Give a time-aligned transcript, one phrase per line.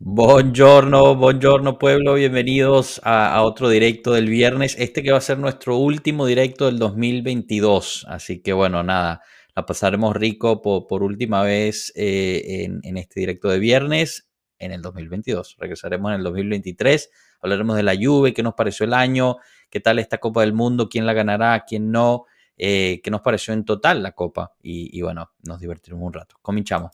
[0.00, 5.76] Buongiorno, buongiorno pueblo, bienvenidos a, otro directo del viernes, este que va a ser nuestro
[5.76, 9.22] último directo del 2022, así que bueno, nada,
[9.56, 14.30] la pasaremos rico por, última vez eh, en, este directo de viernes
[14.60, 17.10] en el 2022, regresaremos en el 2023,
[17.40, 19.38] hablaremos de la Juve, qué nos pareció el año,
[19.68, 22.26] qué tal esta Copa del Mundo, quién la ganará, quién no,
[22.56, 24.52] eh, qué nos pareció en total la Copa.
[24.62, 26.92] Y, bueno, nos divertiremos un rato, cominchamos.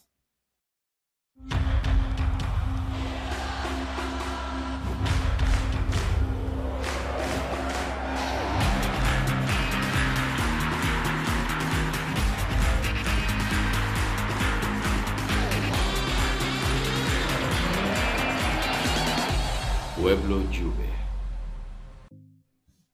[20.04, 20.84] Pueblo Juve.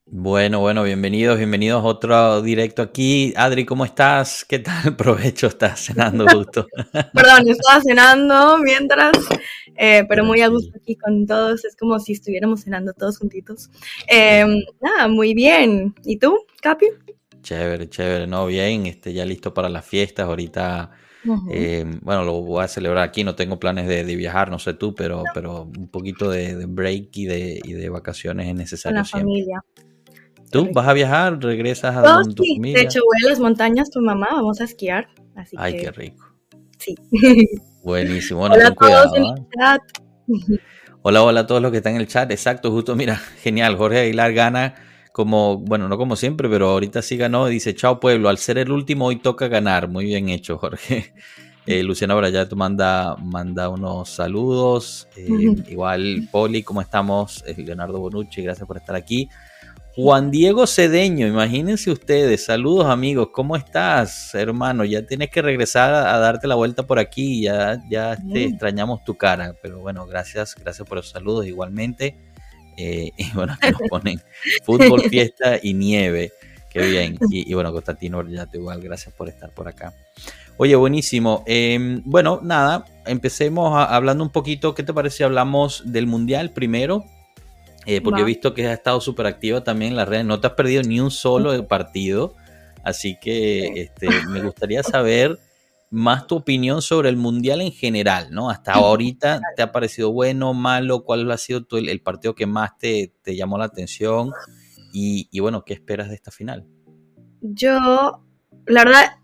[0.07, 3.35] Bueno, bueno, bienvenidos, bienvenidos a otro directo aquí.
[3.37, 4.45] Adri, ¿cómo estás?
[4.45, 4.95] ¿Qué tal?
[4.97, 6.69] Provecho, estás cenando justo.
[7.13, 9.11] Perdón, estaba cenando mientras,
[9.77, 11.65] eh, pero muy a gusto aquí con todos.
[11.65, 13.71] Es como si estuviéramos cenando todos juntitos.
[14.07, 15.93] Em, nada, muy bien.
[16.05, 16.91] ¿Y tú, Capi?
[17.43, 20.29] Chévere, chévere, no, bien, este, ya listo para las fiestas.
[20.29, 20.93] Ahorita
[21.51, 24.95] eh, bueno, lo voy a celebrar aquí, no tengo planes de, viajar, no sé tú,
[24.95, 28.97] pero, pero un poquito de, break y de, y de, vacaciones es necesario.
[28.97, 29.65] Con la familia.
[30.51, 31.39] ¿Tú vas a viajar?
[31.41, 32.79] ¿Regresas a donde tu familia?
[32.79, 35.09] De hecho, voy a las montañas con mamá, vamos a esquiar.
[35.57, 36.27] Ay, qué rico.
[36.79, 36.95] Sí.
[37.85, 38.43] Buenísimo.
[38.43, 39.83] hola a todos en el chat.
[41.03, 42.31] Hola, hola a todos los que están en el chat.
[42.31, 43.77] Exacto, justo, mira, genial.
[43.79, 44.75] Jorge Aguilar gana
[45.13, 47.47] como, bueno, no como siempre, pero ahorita sí ganó.
[47.47, 49.89] Dice, chao pueblo, al ser el último hoy toca ganar.
[49.89, 51.13] Muy bien hecho, Jorge.
[51.67, 55.07] Eh, Luciana Brayato manda, manda unos saludos.
[55.15, 55.29] Eh,
[55.69, 57.45] igual, Poli, ¿cómo estamos?
[57.47, 59.29] Eh, Leonardo Bonucci, gracias por estar aquí.
[59.95, 64.85] Juan Diego Cedeño, imagínense ustedes, saludos amigos, ¿cómo estás, hermano?
[64.85, 69.17] Ya tienes que regresar a, darte la vuelta por aquí, ya, ya te extrañamos tu
[69.17, 72.17] cara, pero bueno, gracias, gracias por los saludos igualmente.
[72.81, 74.21] Eh, y bueno, aquí nos ponen
[74.65, 76.33] fútbol, fiesta y nieve.
[76.71, 77.19] Qué bien.
[77.31, 79.93] Y, bueno, Constantino ya te igual, gracias por estar por acá.
[80.57, 81.43] Oye, buenísimo.
[81.47, 84.75] Em, bueno, nada, empecemos hablando un poquito.
[84.75, 87.05] ¿Qué te parece si hablamos del Mundial primero?
[87.87, 90.25] Eh, porque he visto que has estado súper activa también en las redes.
[90.25, 92.37] No te has perdido ni un solo partido.
[92.85, 95.39] Así que este, me gustaría saber
[95.91, 98.49] más tu opinión sobre el mundial en general, ¿no?
[98.49, 101.05] Hasta ahorita, ¿te ha parecido bueno, malo?
[101.05, 104.31] ¿Cuál ha sido el, partido que más te, llamó la atención?
[104.93, 106.65] Y, bueno, ¿qué esperas de esta final?
[107.41, 108.23] Yo,
[108.67, 109.17] la verdad,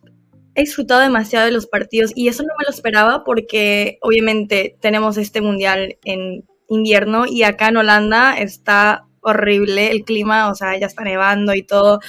[0.56, 5.18] he disfrutado demasiado de los partidos y eso no me lo esperaba porque obviamente tenemos
[5.18, 10.86] este mundial en invierno y acá en Holanda está horrible el clima, o sea, ya
[10.86, 12.00] está nevando y todo.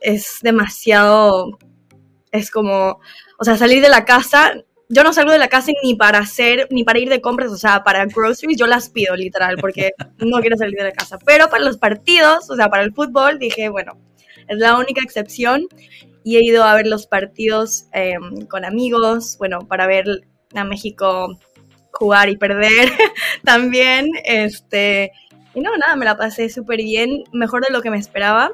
[0.00, 1.58] Es demasiado,
[2.32, 3.00] es como
[3.44, 4.54] o sea, salir de la casa,
[4.88, 7.58] yo no salgo de la casa ni para hacer, ni para ir de compras, o
[7.58, 11.18] sea, para groceries yo las pido literal, porque no quiero salir de la casa.
[11.26, 13.98] Pero para los partidos, o sea, para el fútbol, dije, bueno,
[14.48, 15.66] es la única excepción.
[16.22, 20.06] Y he ido a ver los partidos em, con amigos, bueno, para ver
[20.54, 21.38] a México
[21.92, 22.88] jugar y perder
[23.44, 24.08] también.
[24.24, 25.12] Este,
[25.54, 28.52] y no, nada, me la pasé súper bien, mejor de lo que me esperaba,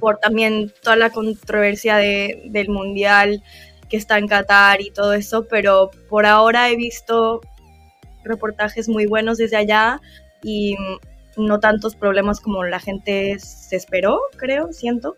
[0.00, 3.42] por también toda la controversia de, del Mundial,
[3.88, 7.40] que está en Qatar y todo eso, pero por ahora he visto
[8.24, 10.00] reportajes muy buenos desde allá
[10.42, 10.76] y
[11.36, 15.16] no tantos problemas como la gente se esperó, creo, siento.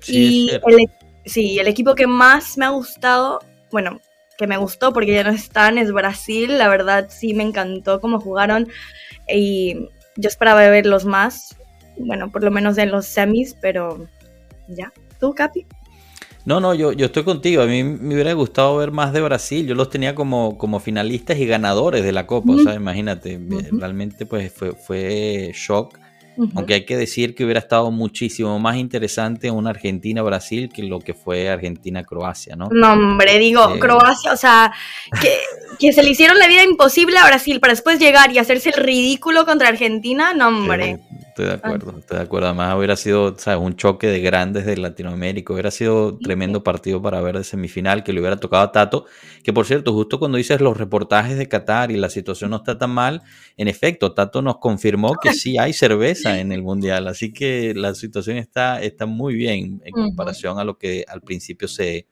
[0.00, 0.90] Sí, y el, e-,
[1.24, 4.00] sí, el equipo que más me ha gustado, bueno,
[4.36, 6.58] que me gustó porque ya no están, es Brasil.
[6.58, 8.68] La verdad sí me encantó cómo jugaron
[9.28, 11.56] y yo esperaba verlos más,
[11.96, 14.06] bueno, por lo menos en los semis, pero
[14.68, 14.92] ya.
[15.20, 15.66] ¿Tú, Capi?
[16.44, 17.62] No, no, yo, yo estoy contigo.
[17.62, 19.66] A mí me hubiera gustado ver más de Brasil.
[19.66, 22.52] Yo los tenía como, como finalistas y ganadores de la Copa.
[22.52, 23.40] O sea, imagínate,
[23.72, 25.98] realmente pues fue, fue shock
[26.54, 31.14] aunque hay que decir que hubiera estado muchísimo más interesante una Argentina-Brasil que lo que
[31.14, 32.68] fue Argentina-Croacia, ¿no?
[32.70, 34.72] No, hombre, digo, Croacia, o sea,
[35.20, 35.30] que,
[35.78, 38.82] que, se le hicieron la vida imposible a Brasil para después llegar y hacerse el
[38.82, 40.98] ridículo contra Argentina, no, hombre.
[41.34, 42.46] Estoy de acuerdo, estoy de acuerdo.
[42.46, 43.60] Además, hubiera sido ¿sabes?
[43.60, 45.52] un choque de grandes de Latinoamérica.
[45.52, 49.06] Hubiera sido tremendo partido para ver de semifinal que le hubiera tocado a Tato.
[49.42, 52.78] Que por cierto, justo cuando dices los reportajes de Qatar y la situación no está
[52.78, 53.22] tan mal,
[53.56, 57.94] en efecto, Tato nos confirmó que sí hay cerveza en el Mundial, así que la
[57.94, 62.06] situación está, está muy bien en comparación a lo que al principio se,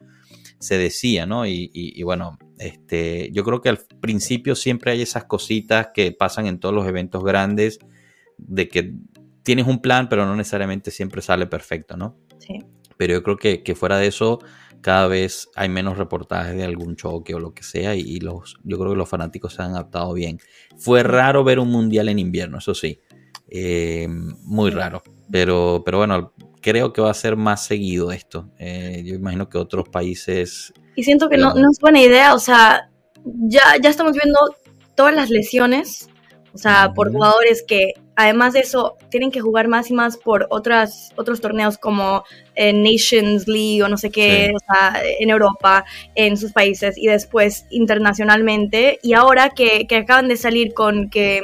[0.58, 1.46] se decía, ¿no?
[1.46, 6.58] Y, bueno, este, yo creo que al principio siempre hay esas cositas que pasan en
[6.58, 7.78] todos los eventos grandes,
[8.38, 8.94] de que
[9.42, 12.16] tienes un plan, pero no necesariamente siempre sale perfecto, ¿no?
[12.38, 12.58] Sí.
[12.96, 14.40] Pero yo creo que, que fuera de eso,
[14.82, 18.78] cada vez hay menos reportajes de algún choque o lo que sea y, los, yo
[18.78, 20.38] creo que los fanáticos se han adaptado bien.
[20.76, 23.00] Fue raro ver un mundial en invierno, eso sí,
[23.48, 28.50] eh, muy raro, pero, pero bueno, creo que va a ser más seguido esto.
[28.58, 30.72] Eh, yo imagino que otros países...
[30.96, 32.90] Y siento que no, no, es buena idea, o sea,
[33.24, 34.38] ya, ya estamos viendo
[34.96, 36.08] todas las lesiones,
[36.52, 40.46] o sea, por jugadores que además de eso, tienen que jugar más y más por
[40.50, 42.24] otras, otros torneos como
[42.56, 47.66] Nations League o no sé qué, o sea, en Europa, en sus países y después
[47.70, 48.98] internacionalmente.
[49.02, 51.42] Y ahora que, que, acaban de salir con que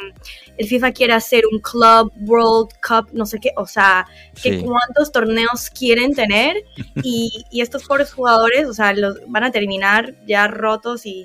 [0.59, 4.07] el FIFA quiere hacer un Club World Cup, no sé qué, o sea,
[4.43, 6.57] que cuántos torneos quieren tener.
[7.05, 11.25] Y, y estos pobres jugadores, o sea, los van a terminar ya rotos y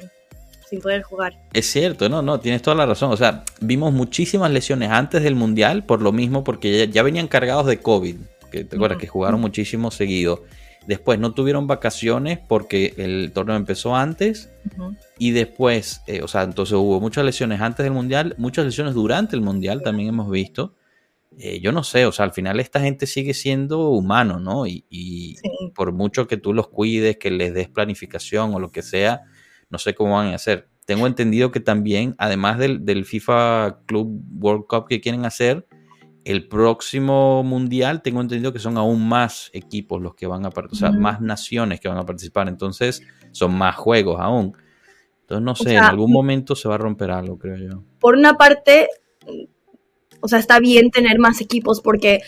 [0.74, 1.40] sin poder jugar.
[1.54, 3.12] Es cierto, no, no, tienes toda la razón.
[3.12, 7.68] O sea, vimos muchísimas lesiones antes del Mundial por lo mismo, porque ya, venían cargados
[7.68, 8.16] de COVID,
[8.52, 10.44] que te acuerdas que jugaron muchísimo seguido.
[10.88, 14.50] Después no tuvieron vacaciones porque el torneo empezó antes
[15.18, 19.36] y después, eh, o sea, entonces hubo muchas lesiones antes del Mundial, muchas lesiones durante
[19.36, 20.76] el Mundial también hemos visto.
[21.38, 24.68] Eh, yo no sé, o sea, al final esta gente sigue siendo humano, ¿no?
[24.68, 25.38] Y, y
[25.74, 29.22] por mucho que tú los cuides, que les des planificación o lo que sea,
[29.70, 30.70] no sé cómo van a hacer.
[30.86, 35.66] Tengo entendido que también, además del, FIFA Club World Cup que quieren hacer,
[36.26, 40.92] el próximo mundial tengo entendido que son aún más equipos los que van a participar,
[40.92, 44.56] o sea, más naciones que van a participar, entonces son más juegos aún.
[45.22, 47.84] Entonces no sé, en algún momento se va a romper algo, creo yo.
[48.00, 48.90] Por una parte,
[50.20, 52.22] o sea, está bien tener más equipos porque,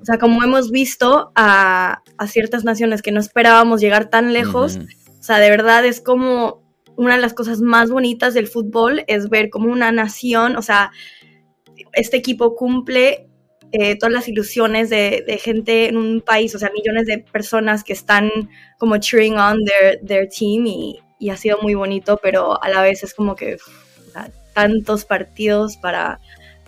[0.00, 5.22] o sea, como hemos visto a, ciertas naciones que no esperábamos llegar tan lejos, o
[5.22, 6.67] sea, de verdad es como
[6.98, 10.90] una de las cosas más bonitas del fútbol es ver cómo una nación, o sea,
[11.92, 13.28] este equipo cumple
[13.70, 17.92] eh, todas las ilusiones de, gente en un país, o sea, millones de personas que
[17.92, 18.30] están
[18.78, 20.98] como cheering on their, their team y,
[21.30, 23.56] ha sido muy bonito, pero a la vez es como que
[24.52, 26.20] tantos partidos para,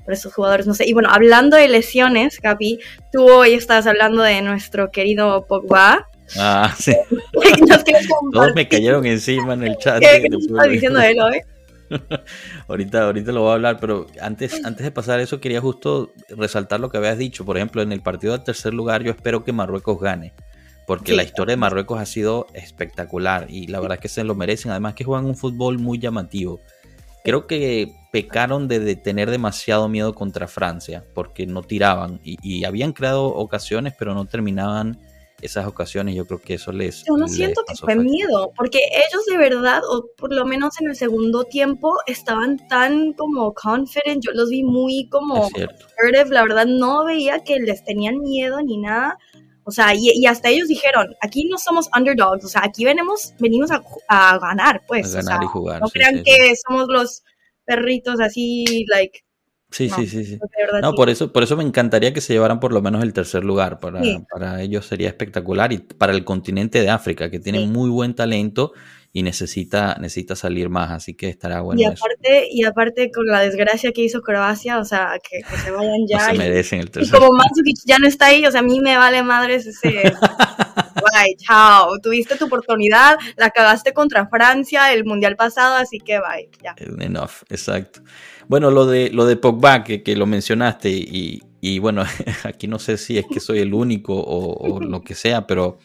[0.04, 0.86] para estos jugadores, no sé.
[0.86, 2.78] Y bueno, hablando de lesiones, Capi,
[3.12, 6.92] tú hoy estás hablando de nuestro querido Pogba, Ah, sí.
[8.32, 10.00] Todos me cayeron encima en el chat.
[10.00, 11.40] ¿Qué, estás diciendo de él hoy?
[12.68, 16.80] ahorita, ahorita lo voy a hablar, pero antes, antes de pasar eso quería justo resaltar
[16.80, 17.44] lo que habías dicho.
[17.44, 20.32] Por ejemplo, en el partido del tercer lugar yo espero que Marruecos gane,
[20.86, 24.34] porque la historia de Marruecos ha sido espectacular y la verdad es que se lo
[24.34, 24.70] merecen.
[24.70, 26.60] Además que juegan un fútbol muy llamativo.
[27.24, 33.26] Creo que pecaron de, tener demasiado miedo contra Francia, porque no tiraban y habían creado
[33.26, 34.98] ocasiones, pero no terminaban
[35.42, 37.04] esas ocasiones, yo creo que eso les...
[37.04, 40.88] Yo no siento que fue miedo, porque ellos de verdad, o por lo menos en
[40.88, 45.48] el segundo tiempo, estaban tan como confident, yo los vi muy como
[46.30, 49.18] la verdad no veía que les tenían miedo ni nada.
[49.64, 53.70] O sea, y, hasta ellos dijeron, aquí no somos underdogs, o sea, aquí venimos, venimos
[53.70, 55.14] a, ganar, pues.
[55.14, 55.80] A ganar y jugar.
[55.80, 57.22] No crean que somos los
[57.64, 59.20] perritos así, like,
[59.70, 60.38] Sí, sí, sí, sí.
[60.82, 63.44] No, por eso, por eso me encantaría que se llevaran por lo menos el tercer
[63.44, 63.78] lugar.
[63.78, 64.00] Para,
[64.32, 65.72] para ellos sería espectacular.
[65.72, 68.72] Y para el continente de África, que tiene muy buen talento
[69.12, 70.90] y necesita, necesita salir más.
[70.90, 71.80] Así que estará bueno.
[71.80, 76.06] Y aparte, y aparte con la desgracia que hizo Croacia, o sea, que, se vayan
[76.08, 76.30] ya.
[76.30, 78.80] se merecen el tercer Y como Mandzukic ya no está ahí, o sea, a mí
[78.80, 80.02] me vale madres ese.
[81.20, 81.98] bye, chao.
[82.00, 86.74] Tuviste tu oportunidad, la cagaste contra Francia el mundial pasado, así que bye, ya.
[86.78, 88.02] Enough, exacto.
[88.48, 92.04] Bueno, lo de, lo de Pogba, que, lo mencionaste, y, bueno,
[92.44, 95.78] aquí no sé si es que soy el único o, lo que sea, pero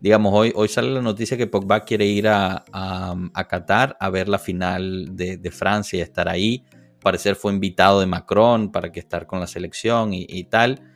[0.00, 4.28] digamos, hoy, hoy sale la noticia que Pogba quiere ir a, a, Qatar a ver
[4.28, 6.64] la final de, Francia y estar ahí.
[7.00, 10.91] Parecer fue invitado de Macron para que estar con la selección y, y, tal.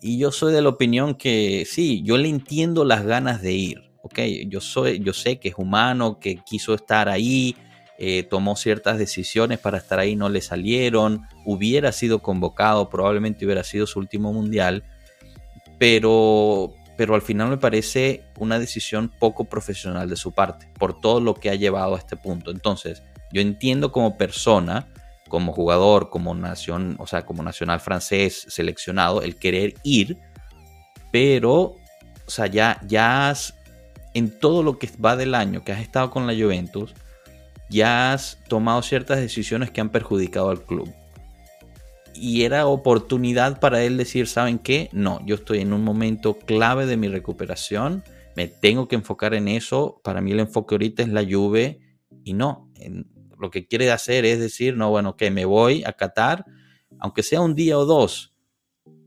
[0.00, 3.90] Y yo soy de la opinión que sí, yo le entiendo las ganas de ir.
[4.02, 7.56] Ok, yo, soy, yo sé que es humano, que quiso estar ahí,
[7.98, 13.64] eh, tomó ciertas decisiones para estar ahí, no le salieron, hubiera sido convocado, probablemente hubiera
[13.64, 14.84] sido su último mundial,
[15.78, 21.20] pero, pero al final me parece una decisión poco profesional de su parte, por todo
[21.20, 22.50] lo que ha llevado a este punto.
[22.50, 24.86] Entonces, yo entiendo como persona,
[25.28, 30.18] como jugador, como nación, o sea, como nacional francés seleccionado, el querer ir,
[31.12, 31.76] pero, o
[32.26, 33.54] sea, ya, ya has,
[34.14, 36.94] en todo lo que va del año que has estado con la Juventus,
[37.68, 40.92] ya has tomado ciertas decisiones que han perjudicado al club.
[42.14, 44.88] Y era oportunidad para él decir, ¿saben qué?
[44.92, 48.04] No, yo estoy en un momento clave de mi recuperación,
[48.36, 50.00] me tengo que enfocar en eso.
[50.04, 51.78] Para mí el enfoque ahorita es la lluvia
[52.22, 52.70] y no,
[53.40, 56.44] lo que quiere hacer es decir, no, bueno, que me voy a Qatar,
[56.98, 58.34] aunque sea un día o dos,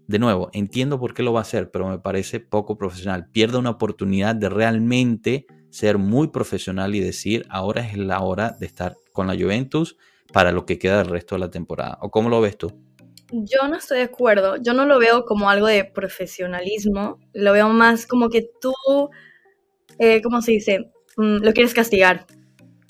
[0.07, 3.29] de nuevo, entiendo por qué lo va a hacer, pero me parece poco profesional.
[3.31, 8.65] Pierde una oportunidad de realmente ser muy profesional y decir, ahora es la hora de
[8.65, 9.98] estar con la Juventus
[10.33, 12.00] para lo que queda del resto de la temporada.
[12.01, 12.74] ¿O cómo lo ves tú?
[13.31, 14.55] Yo no estoy de acuerdo.
[14.57, 17.19] Yo no lo veo como algo de profesionalismo.
[17.33, 18.74] Lo veo más como que tú,
[20.00, 20.91] eh, ¿cómo se dice?
[21.17, 22.25] Mm, lo quieres castigar.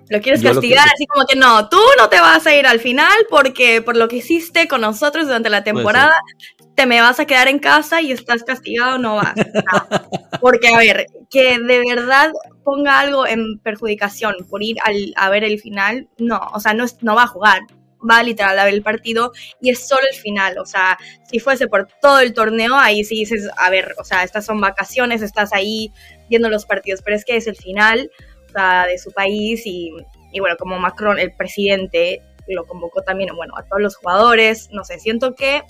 [0.10, 3.14] Lo quieres castigar, así como que no, tú no te vas a ir al final
[3.30, 6.16] porque por lo que hiciste con nosotros durante la temporada,
[6.76, 9.34] te me vas a quedar en casa y estás castigado, no vas.
[10.42, 12.32] Porque, a ver, que de verdad
[12.64, 16.86] ponga algo en perjudicación por ir al, a ver el final, no, o sea, no,
[17.02, 17.64] no va a jugar,
[18.10, 20.98] va literal a ver el partido y es solo el final, o sea,
[21.30, 24.62] si fuese por todo el torneo, ahí sí dices, a ver, o sea, estas son
[24.62, 25.92] vacaciones, estás ahí
[26.30, 28.10] viendo los partidos, pero es que es el final,
[28.54, 29.92] de su país y,
[30.40, 35.00] bueno, como Macron, el presidente, lo convocó también, bueno, a todos los jugadores, no sé,
[35.00, 35.64] siento que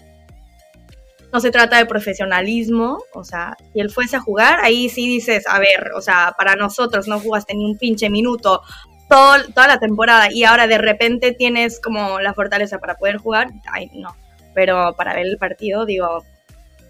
[1.31, 5.45] no se trata de profesionalismo, o sea, si él fuese a jugar, ahí sí dices,
[5.47, 8.61] a ver, o sea, para nosotros no jugaste ni un pinche minuto
[9.09, 13.49] todo, toda la temporada y ahora de repente tienes como la fortaleza para poder jugar,
[13.71, 14.15] ay, no,
[14.55, 16.23] pero para ver el partido, digo,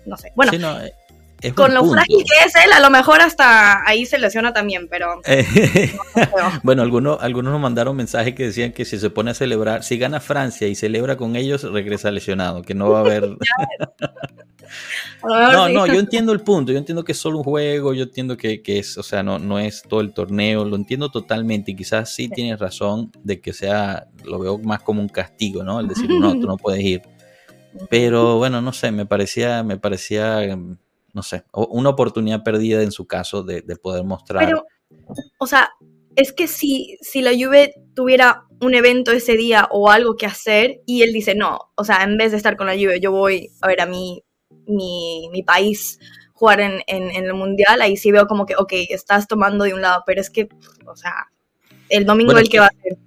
[0.06, 0.52] no sé, bueno,
[1.42, 4.88] eh, con lo frágil que es él, a lo mejor hasta ahí se lesiona también,
[4.90, 5.22] pero...
[6.64, 9.98] bueno, algunos, algunos nos mandaron mensajes que decían que si se pone a celebrar, si
[9.98, 13.30] gana Francia y celebra con ellos, regresa lesionado, que no va a haber...
[15.24, 18.38] no, no, yo entiendo el punto, yo entiendo que es solo un juego, yo entiendo
[18.38, 22.14] que, es, o sea, no, no es todo el torneo, lo entiendo totalmente y quizás
[22.14, 25.80] sí, tienes razón de que sea, lo veo más como un castigo, ¿no?
[25.80, 27.02] El decir, no, tú no puedes ir.
[27.90, 30.58] Pero bueno, no sé, me parecía, me parecía
[31.14, 34.46] no sé, una oportunidad perdida en su caso de, poder mostrar.
[34.46, 34.66] Pero,
[35.38, 35.72] o sea,
[36.16, 40.82] es que si, si la Juve tuviera un evento ese día o algo que hacer
[40.86, 43.50] y él dice, no, o sea, en vez de estar con la Juve, yo voy
[43.62, 44.24] a ver a mi,
[44.68, 46.00] mi, mi país
[46.34, 49.82] jugar en, en, el Mundial, ahí sí veo como que, ok, estás tomando de un
[49.82, 50.48] lado, pero es que,
[50.86, 51.28] o sea,
[51.90, 52.98] el domingo el que va a ser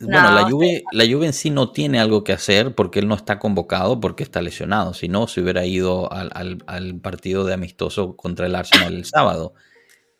[0.00, 3.14] bueno, la Juve, la Juve en sí no tiene algo que hacer porque él no
[3.14, 4.94] está convocado porque está lesionado.
[4.94, 9.54] Si no, se hubiera ido al, partido de amistoso contra el Arsenal el sábado.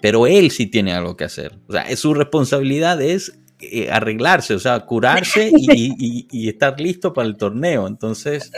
[0.01, 1.59] Pero él sí tiene algo que hacer.
[1.69, 7.37] O sea, su responsabilidad es eh, arreglarse, o sea, curarse y, estar listo para el
[7.37, 7.87] torneo.
[7.87, 8.53] Entonces,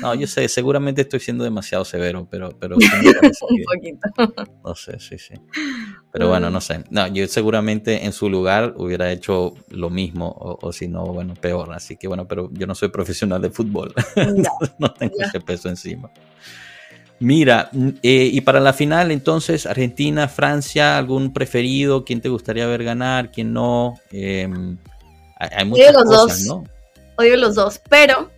[0.00, 4.54] no, yo sé, seguramente estoy siendo demasiado severo, pero, pero un poquito.
[4.64, 5.34] No sé, sí, sí.
[6.12, 6.84] Pero bueno, no sé.
[6.90, 11.72] No, yo seguramente en su lugar hubiera hecho lo mismo, o, si no, bueno, peor.
[11.72, 13.92] Así que bueno, pero yo no soy profesional de fútbol.
[14.78, 16.10] No, tengo ese peso encima.
[17.24, 17.70] Mira,
[18.02, 22.04] eh, y para la final, entonces, Argentina, Francia, ¿algún preferido?
[22.04, 23.30] ¿Quién te gustaría ver ganar?
[23.30, 23.94] ¿Quién no?
[24.12, 24.76] Em,
[25.38, 26.46] hay muchas Odio los cosas, dos.
[26.46, 26.64] ¿no?
[27.16, 28.30] Odio los dos, pero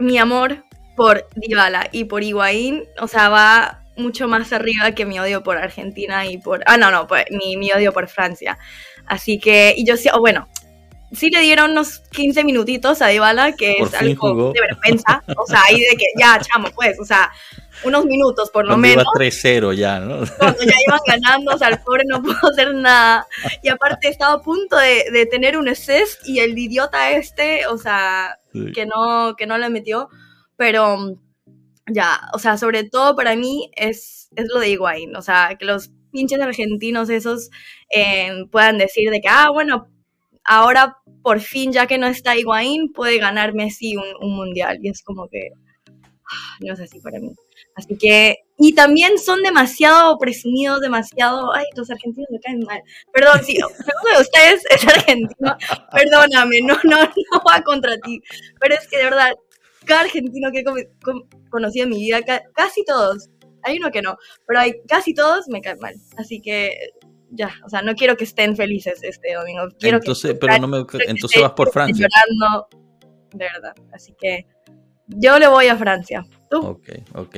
[0.00, 0.64] mi amor
[0.96, 5.56] por Dybala y por Higuaín, o sea, va mucho más arriba que mi odio por
[5.56, 6.64] Argentina y por...
[6.66, 8.58] Ah, no, no, pues, mi, mi odio por Francia.
[9.06, 10.48] Así que, y yo sí, bueno,
[11.12, 15.22] sí le dieron unos 15 minutitos a Dybala, que es algo de vergüenza.
[15.36, 17.30] O sea, ahí de que ya, chamo, pues, o sea,
[17.84, 19.04] unos minutos por lo menos.
[19.04, 20.24] Iba 3-0 ya, ¿no?
[20.38, 23.26] Cuando ya iban ganando, o sea, el pobre no pudo hacer nada.
[23.62, 28.38] Y aparte estaba a punto de, tener un assist y el idiota este, o sea,
[28.52, 30.08] que, no, que no le metió.
[30.56, 31.16] Pero
[31.86, 35.16] ya, o sea, sobre todo para mí es, es lo de Higuaín.
[35.16, 37.50] O sea, que los pinches argentinos esos
[37.88, 39.88] eh, puedan decir de que, ah, bueno,
[40.50, 44.78] ahora por fin, ya que no está Higuaín, puede ganar Messi un, mundial.
[44.82, 45.50] Y es como que
[46.28, 47.32] ah, no es así para mí.
[47.76, 52.82] Así que, y también son demasiado presumidos, demasiado, ay, los argentinos me caen mal.
[53.12, 55.56] Perdón, si uno de ustedes es argentino,
[55.92, 58.20] perdóname, no, no, no va contra ti.
[58.58, 59.32] Pero es que de verdad,
[59.84, 62.22] cada argentino que he conocido en mi vida,
[62.54, 63.28] casi todos,
[63.62, 64.16] hay uno que no,
[64.48, 65.94] pero hay casi todos me caen mal.
[66.16, 66.76] Así que
[67.30, 69.68] ya, o sea, no quiero que estén felices este domingo.
[69.78, 72.06] Quiero entonces, pero no me, entonces vas por Francia.
[72.08, 72.68] Llorando,
[73.32, 73.74] de verdad.
[73.92, 74.46] Así que
[75.06, 76.26] yo le voy a Francia.
[76.50, 76.58] ¿Tú?
[76.58, 77.36] Ok, ok.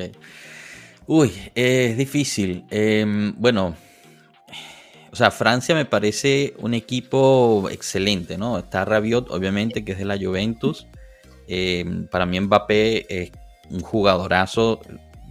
[1.06, 2.64] Uy, es difícil.
[2.70, 3.76] Em, bueno,
[5.10, 8.58] o sea, Francia me parece un equipo excelente, ¿no?
[8.58, 10.86] Está Rabiot, obviamente, que es de la Juventus.
[11.48, 13.32] Em, para mí Mbappé es
[13.68, 14.80] un jugadorazo,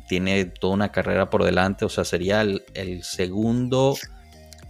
[0.08, 3.96] tiene toda una carrera por delante, o sea, sería el segundo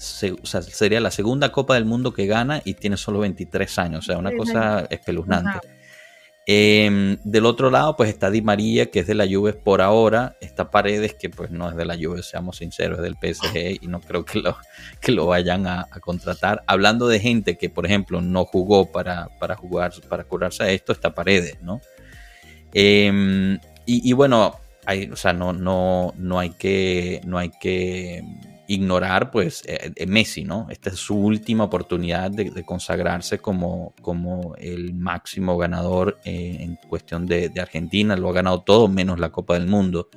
[0.02, 4.18] sería la segunda Copa del Mundo que gana y tiene solo 23 años, o sea,
[4.18, 5.60] una cosa espeluznante.
[6.48, 10.38] Em, del otro lado, pues está Di María, que es de la Juve por ahora.
[10.42, 13.88] Está Paredes, que pues no es de la Juve, seamos sinceros, es del PSG y
[13.88, 14.58] no creo que lo,
[15.00, 16.64] que lo vayan a, contratar.
[16.66, 20.92] Hablando de gente que, por ejemplo, no jugó para, para jugar, para curarse a esto,
[20.92, 21.80] está Paredes, ¿no?
[22.74, 28.24] Em, y, bueno, hay, o sea, no, no, no hay que, no hay que
[28.74, 30.68] ignorar pues eh, eh, Messi, ¿no?
[30.70, 37.26] Esta es su última oportunidad de, consagrarse como, como, el máximo ganador eh, en cuestión
[37.26, 40.10] de, Argentina, lo ha ganado todo menos la Copa del Mundo.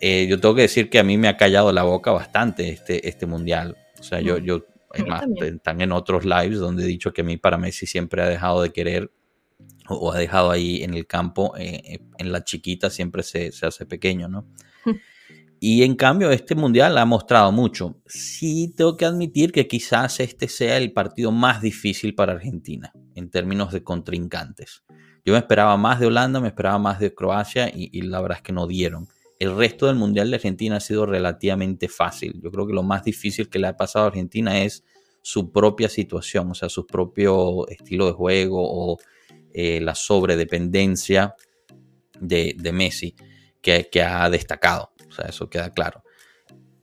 [0.00, 3.26] yo tengo que decir que a mí me ha callado la boca bastante este, este
[3.26, 3.76] mundial.
[4.00, 4.64] O sea, yo, yo
[5.42, 8.62] están en otros lives donde he dicho que a mí para Messi siempre ha dejado
[8.62, 9.10] de querer
[9.88, 14.28] o, ha dejado ahí en el campo, en la chiquita siempre se, se hace pequeño,
[14.28, 14.46] ¿no?
[15.58, 17.96] Y en cambio, este mundial ha mostrado mucho.
[18.06, 23.30] Sí, tengo que admitir que quizás este sea el partido más difícil para Argentina en
[23.30, 24.84] términos de contrincantes.
[25.24, 28.42] Yo me esperaba más de Holanda, me esperaba más de Croacia y, la verdad es
[28.42, 29.08] que no dieron.
[29.38, 32.40] El resto del mundial de Argentina ha sido relativamente fácil.
[32.42, 34.84] Yo creo que lo más difícil que le ha pasado a Argentina es
[35.22, 38.98] su propia situación, o sea, su propio estilo de juego o
[39.52, 41.34] eh, la sobredependencia
[42.20, 43.16] de, de Messi
[43.60, 44.92] que, que ha destacado.
[45.16, 46.02] Sea, eso queda claro.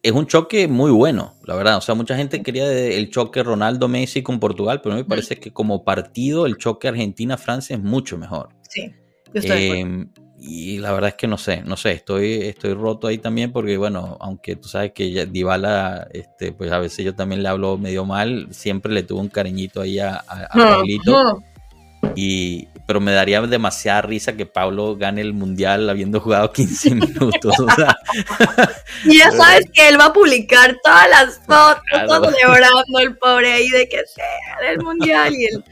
[0.02, 1.78] Es un choque muy bueno, la verdad.
[1.78, 5.38] O sea, mucha gente quería el choque Ronaldo-Messi con Portugal, pero a mí me parece
[5.38, 8.50] que como partido el choque Argentina-Francia es mucho mejor.
[8.70, 8.92] Sí,
[9.34, 10.10] yo estoy em,
[10.46, 13.78] y la verdad es que no sé, no sé, estoy, estoy roto ahí también porque,
[13.78, 18.04] bueno, aunque tú sabes que Dybala, este, pues a veces yo también le hablo medio
[18.04, 21.42] mal, siempre le tuve un cariñito ahí a, a, Pablito.
[22.18, 27.56] Y, pero me daría demasiada risa que Pablo gane el mundial habiendo jugado 15 minutos.
[29.06, 33.54] y ya sabes que él va a publicar todas las fotos, todo llorando el pobre
[33.54, 35.63] ahí de que sea el mundial y el,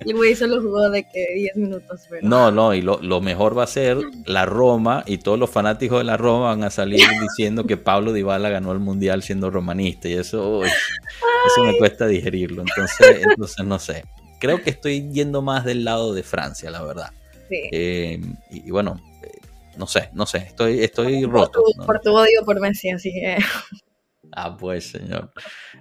[0.00, 2.00] el güey solo jugó de que 10 minutos.
[2.22, 5.98] No, no, y lo, lo, mejor va a ser la Roma y todos los fanáticos
[5.98, 10.08] de la Roma van a salir diciendo que Pablo Dybala ganó el mundial siendo romanista
[10.08, 12.62] y eso, eso me cuesta digerirlo.
[12.62, 14.04] Entonces, entonces no sé
[14.40, 17.12] creo que estoy yendo más del lado de Francia, la verdad.
[17.48, 17.60] Sí.
[17.70, 18.20] Eh,
[18.50, 19.38] y, bueno, eh,
[19.76, 21.62] no sé, no sé, estoy, estoy roto.
[21.86, 23.38] por tu odio por Messi, así que...
[24.32, 25.32] Ah, pues, señor.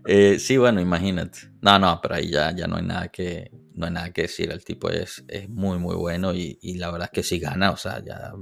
[0.07, 1.39] Eh, sí, bueno, imagínate.
[1.61, 4.51] No, no, pero ahí ya, ya no hay nada que, no hay nada que decir.
[4.51, 7.77] El tipo es, es muy, muy bueno y, la verdad es que si gana, o
[7.77, 8.33] sea, ya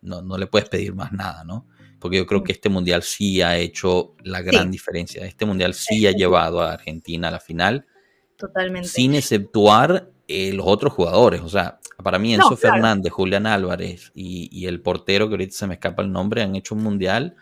[0.00, 1.66] no, no, le puedes pedir más nada, ¿no?
[1.98, 5.24] Porque yo creo que este mundial sí ha hecho la gran diferencia.
[5.24, 7.84] Este mundial sí ha llevado a Argentina a la final
[8.36, 8.88] Totalmente.
[8.88, 11.40] Sin exceptuar eh, los otros jugadores.
[11.40, 15.74] O sea, para mí Enzo Fernández, Julián Álvarez y, el portero, que ahorita se me
[15.74, 17.34] escapa el nombre, han hecho un mundial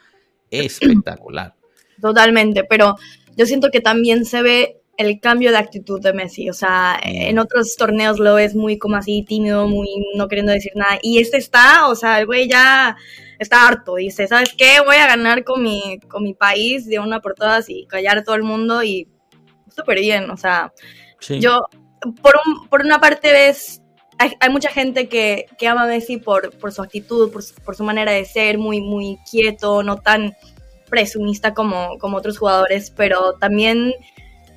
[0.50, 1.54] espectacular.
[2.00, 2.96] Totalmente, pero
[3.36, 6.50] yo siento que también se ve el cambio de actitud de Messi.
[6.50, 7.08] O sea, mm.
[7.08, 10.98] en otros torneos lo ves muy como así tímido, muy no queriendo decir nada.
[11.02, 12.96] Y este está, o sea, el güey ya
[13.38, 13.96] está harto.
[13.96, 14.80] Dice, ¿sabes qué?
[14.84, 18.24] Voy a ganar con mi, con mi país de una por todas y callar a
[18.24, 19.08] todo el mundo y
[19.74, 20.72] súper bien, o sea,
[21.28, 21.66] yo,
[22.22, 23.82] por, un, por una parte ves,
[24.18, 27.76] hay, mucha gente que, que, ama a Messi por, por su actitud, por su, por
[27.76, 30.34] su, manera de ser, muy, muy quieto, no tan
[30.88, 33.92] presumista como, como otros jugadores, pero también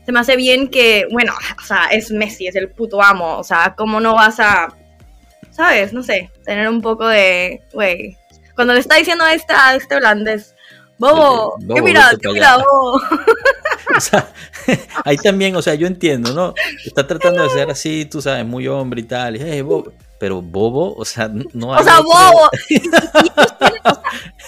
[0.05, 3.43] se me hace bien que, bueno, o sea, es Messi, es el puto amo, o
[3.43, 4.75] sea, ¿cómo no vas a,
[5.49, 8.15] sabes, no sé, tener un poco de, güey,
[8.55, 10.55] cuando le está diciendo a, esta, a este holandés,
[10.99, 12.09] Bobo, ¿qué mira?
[12.19, 12.99] ¿Qué mira, Bobo?
[13.97, 14.31] O sea,
[15.05, 16.53] ahí también, o sea, yo entiendo, ¿no?
[16.85, 19.35] Está tratando de ser así, tú sabes, muy hombre y tal.
[19.35, 19.91] Y, bobo.
[20.19, 21.81] Pero bobo, o sea, no hay.
[21.81, 22.49] O sea, bobo.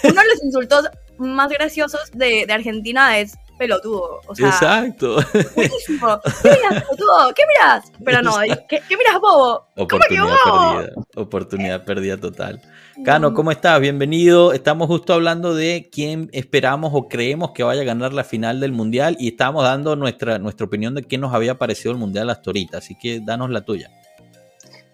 [0.02, 4.20] uno de los insultos más graciosos de, de Argentina es pelotudo.
[4.26, 5.16] O sea, Exacto.
[5.54, 6.20] Buenísimo.
[6.42, 7.34] ¿Qué miras, pelotudo?
[7.36, 7.92] ¿Qué miras?
[8.04, 9.66] Pero no, ¿qué, qué miras, bobo?
[9.76, 10.92] Oportunidad perdida.
[11.16, 12.62] Oportunidad perdida total.
[13.04, 13.80] Cano, ¿cómo estás?
[13.80, 14.52] Bienvenido.
[14.52, 18.72] Estamos justo hablando de quién esperamos o creemos que vaya a ganar la final del
[18.72, 22.50] Mundial y estábamos dando nuestra, nuestra opinión de qué nos había parecido el Mundial hasta
[22.50, 22.76] ahorita.
[22.76, 23.90] Así que danos la tuya.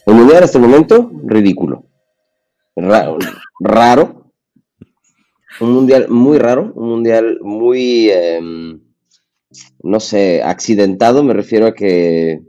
[0.06, 1.84] El Mundial hasta el momento, ridículo.
[2.76, 3.18] Raro.
[3.58, 4.30] raro.
[5.60, 6.72] Un Mundial muy raro.
[6.76, 8.80] Un Mundial muy, em,
[9.82, 11.24] no sé, accidentado.
[11.24, 12.40] Me refiero a que...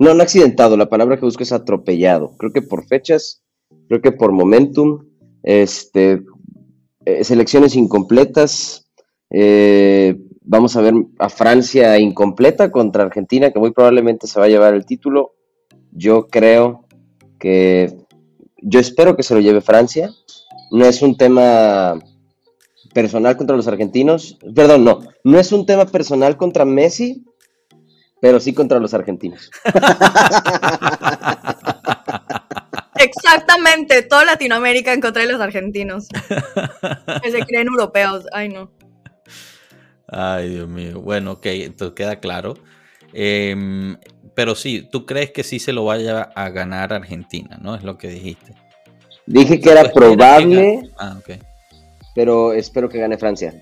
[0.00, 0.76] No, no accidentado.
[0.76, 2.36] La palabra que busco es atropellado.
[2.38, 3.45] Creo que por fechas
[3.88, 5.04] creo que por momentum,
[5.42, 6.22] este,
[7.04, 8.88] eh, selecciones incompletas,
[9.30, 14.48] eh, vamos a ver a Francia incompleta contra Argentina, que muy probablemente se va a
[14.48, 15.34] llevar el título.
[15.92, 16.86] Yo creo
[17.38, 17.96] que,
[18.62, 20.10] yo espero que se lo lleve Francia.
[20.70, 21.98] No es un tema
[22.94, 27.26] personal contra los argentinos, perdón, no, no es un tema personal contra Messi,
[28.20, 29.50] pero sí contra los argentinos.
[33.06, 36.08] Exactamente, toda Latinoamérica en contra de los argentinos.
[37.22, 38.26] que se creen europeos.
[38.32, 38.70] Ay, no.
[40.08, 41.00] Ay, Dios mío.
[41.00, 42.54] Bueno, ok, entonces queda claro.
[43.12, 43.96] Em,
[44.34, 47.74] pero sí, tú crees que sí se lo vaya a ganar Argentina, ¿no?
[47.74, 48.54] Es lo que dijiste.
[49.26, 51.18] Dije que era probable, ah,
[52.14, 53.54] pero espero que gane Francia.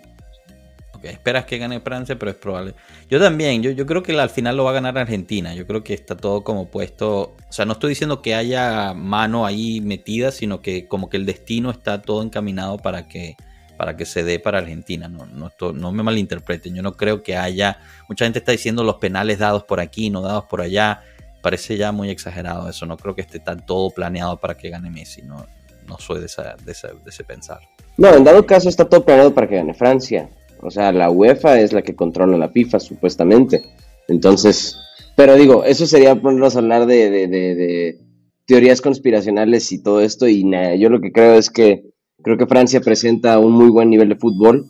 [1.11, 2.75] Esperas que gane Francia, pero es probable.
[3.09, 5.55] Yo también, yo, yo creo que al final lo va a ganar Argentina.
[5.55, 7.35] Yo creo que está todo como puesto.
[7.49, 11.27] O sea, no estoy diciendo que haya mano ahí metida, sino que como que el
[11.27, 13.37] destino está todo encaminado para que,
[13.77, 15.09] para que se dé para Argentina.
[15.09, 16.75] No, no, no me malinterpreten.
[16.75, 17.79] Yo no creo que haya.
[18.09, 21.03] Mucha gente está diciendo los penales dados por aquí, no dados por allá
[21.45, 22.87] parece ya muy exagerado eso.
[22.87, 25.21] No creo que esté tan todo planeado para que gane Messi.
[25.21, 25.47] No,
[25.87, 26.27] no soy de,
[26.65, 26.73] de,
[27.07, 27.61] ese pensar.
[27.99, 30.29] No, en dado caso está todo planeado para que gane Francia.
[30.61, 33.63] O sea, la UEFA es la que controla la FIFA, supuestamente.
[34.09, 34.77] Entonces,
[35.17, 37.99] pero digo, eso sería ponernos a hablar de,
[38.47, 40.27] teorías conspiracionales y todo esto.
[40.29, 41.85] Y nada, yo lo que creo es que
[42.23, 44.67] creo que Francia presenta un muy buen nivel de fútbol,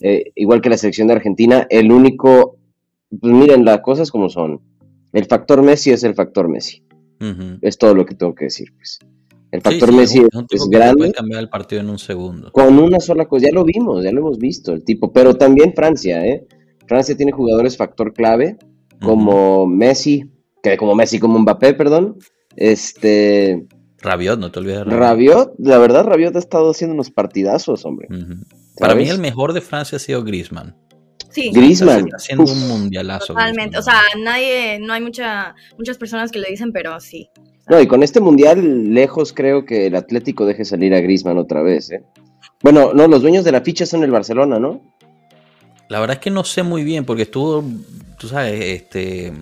[0.00, 1.66] eh, igual que la selección de Argentina.
[1.70, 2.58] El único,
[3.20, 4.60] pues miren, las cosas como son
[5.16, 6.82] el factor Messi es el factor Messi.
[7.62, 8.98] Es todo lo que tengo que decir, pues.
[9.50, 10.98] El factor Messi es, grande.
[10.98, 12.50] Puede cambiar el partido en un segundo.
[12.52, 15.12] Con una sola cosa, ya lo vimos, ya lo hemos visto, el tipo.
[15.12, 16.46] Pero también Francia, ¿eh?
[16.86, 18.56] Francia tiene jugadores factor clave,
[19.00, 20.30] como Messi,
[20.62, 22.18] que como Messi, como Mbappé, perdón.
[22.56, 23.66] Este.
[23.98, 25.00] Rabiot, no te olvides de Rabiot.
[25.00, 28.08] Rabiot, la verdad, Rabiot ha estado haciendo unos partidazos, hombre.
[28.78, 30.76] Para mí, el mejor de Francia ha sido Griezmann.
[31.30, 31.50] Sí.
[31.52, 32.08] Griezmann.
[32.14, 33.28] haciendo un mundialazo.
[33.28, 33.78] Totalmente.
[33.78, 37.28] O sea, nadie, no hay mucha, muchas personas que le dicen, pero sí.
[37.68, 41.62] No, y con este mundial, lejos creo que el Atlético deje salir a Griezmann otra
[41.62, 42.04] vez, ¿eh?
[42.62, 44.80] Bueno, no, los dueños de la ficha son el Barcelona, ¿no?
[45.88, 47.64] La verdad es que no sé muy bien, porque estuvo,
[48.18, 49.32] tú sabes, este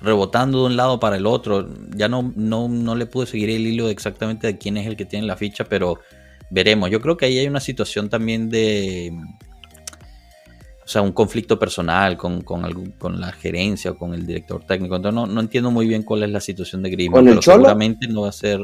[0.00, 1.68] rebotando de un lado para el otro.
[1.94, 5.04] Ya no, no, no le pude seguir el hilo exactamente de quién es el que
[5.04, 5.98] tiene la ficha, pero
[6.50, 6.90] veremos.
[6.90, 9.12] Yo creo que ahí hay una situación también de,
[10.86, 14.94] o sea, un conflicto personal con, con, con la gerencia o con el director técnico.
[14.94, 18.22] Entonces no, no entiendo muy bien cuál es la situación de Griezmann, pero seguramente no
[18.22, 18.60] va a ser...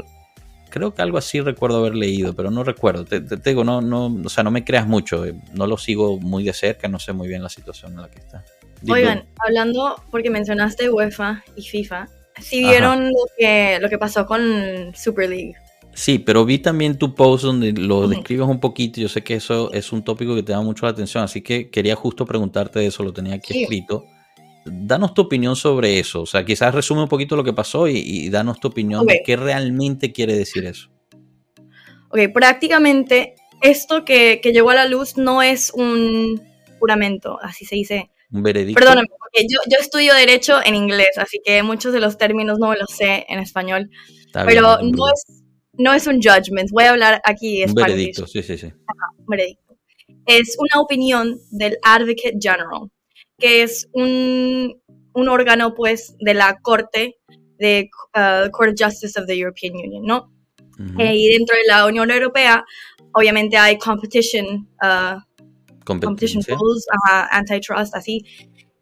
[0.70, 3.04] Creo que algo así recuerdo haber leído, pero no recuerdo.
[3.04, 5.26] Te, digo, no, no, o sea, no me creas mucho.
[5.26, 8.08] Eh, no lo sigo muy de cerca, no sé muy bien la situación en la
[8.08, 8.44] que está.
[8.88, 12.08] Oigan, hablando, porque mencionaste UEFA y FIFA,
[12.40, 15.54] si vieron lo que, lo que pasó con Super League.
[15.94, 19.00] Sí, pero vi también tu post donde lo describes un poquito.
[19.00, 21.70] Yo sé que eso es un tópico que te da mucho la atención, así que
[21.70, 24.06] quería justo preguntarte de eso, lo tenía aquí escrito.
[24.64, 26.22] Danos tu opinión sobre eso.
[26.22, 29.36] O sea, quizás resume un poquito lo que pasó y, danos tu opinión de qué
[29.36, 30.88] realmente quiere decir eso.
[32.08, 36.40] Ok, prácticamente esto que, llegó a la luz no es un
[36.78, 38.10] juramento, así se dice.
[38.30, 38.80] Un veredicto.
[38.80, 42.70] Perdóname, porque yo, yo estudio Derecho en inglés, así que muchos de los términos no
[42.70, 43.90] me los sé en español.
[44.32, 45.41] pero no es
[45.78, 48.66] no es un judgment, voy a hablar aquí Un veredicto, sí, sí, sí.
[48.66, 49.76] un veredicto.
[50.26, 52.90] Es una opinión del Advocate General,
[53.38, 54.80] que es un,
[55.14, 57.16] un órgano, pues, de la Corte,
[57.58, 60.30] de uh, Court of Justice of the European Union, ¿no?
[60.98, 62.64] Eh, y dentro de la Unión Europea,
[63.12, 65.20] obviamente hay competition, uh,
[65.84, 66.86] competition rules,
[67.30, 68.24] antitrust, así.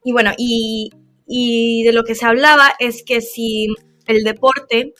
[0.03, 0.91] Y bueno, y,
[1.27, 3.69] y de lo que se hablaba es que si
[4.07, 4.95] el deporte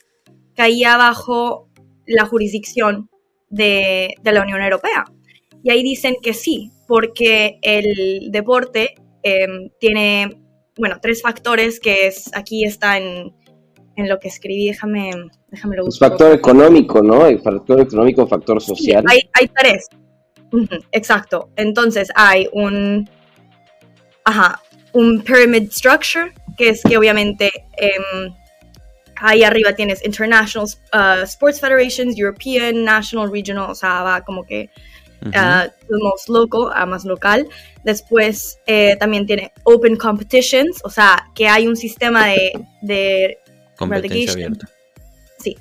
[0.55, 1.70] caía bajo
[2.07, 3.09] la jurisdicción
[3.49, 5.05] de, la Unión Europea.
[5.63, 10.41] Y ahí dicen que sí, porque el deporte em, tiene,
[10.79, 13.35] bueno, tres factores que es, aquí está en,
[13.97, 15.11] lo que escribí, déjame,
[15.49, 16.09] déjame lo buscar.
[16.09, 17.27] Factor económico, ¿no?
[17.27, 19.05] El factor económico, factor social.
[19.07, 19.89] hay, hay, tres.
[20.93, 21.51] exacto.
[21.57, 23.07] Entonces hay un,
[24.25, 24.59] ajá,
[24.95, 28.33] un pyramid structure, que es que obviamente em,
[29.21, 34.71] Ahí arriba tienes International uh, Sports Federations, European, National, Regional, o sea, va como que
[35.27, 37.47] uh, más loco a más local.
[37.85, 42.53] Después eh, también tiene Open Competitions, o sea, que hay un sistema de,
[42.83, 43.39] de
[43.79, 44.59] relegation.
[45.39, 45.57] Sí,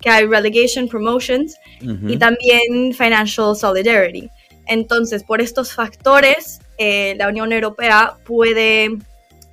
[0.00, 4.30] que hay relegation, promotions y también Financial Solidarity.
[4.66, 8.96] Entonces, por estos factores, eh, la Unión Europea puede,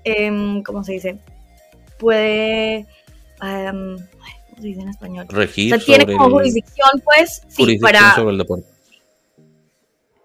[0.06, 1.18] em, ¿cómo se dice?
[1.98, 2.88] Puede
[3.42, 5.26] ¿cómo se dice en español?
[5.30, 8.16] Regir o sea, tiene como jurisdicción, pues, sí, para...
[8.16, 8.68] sobre el deporte.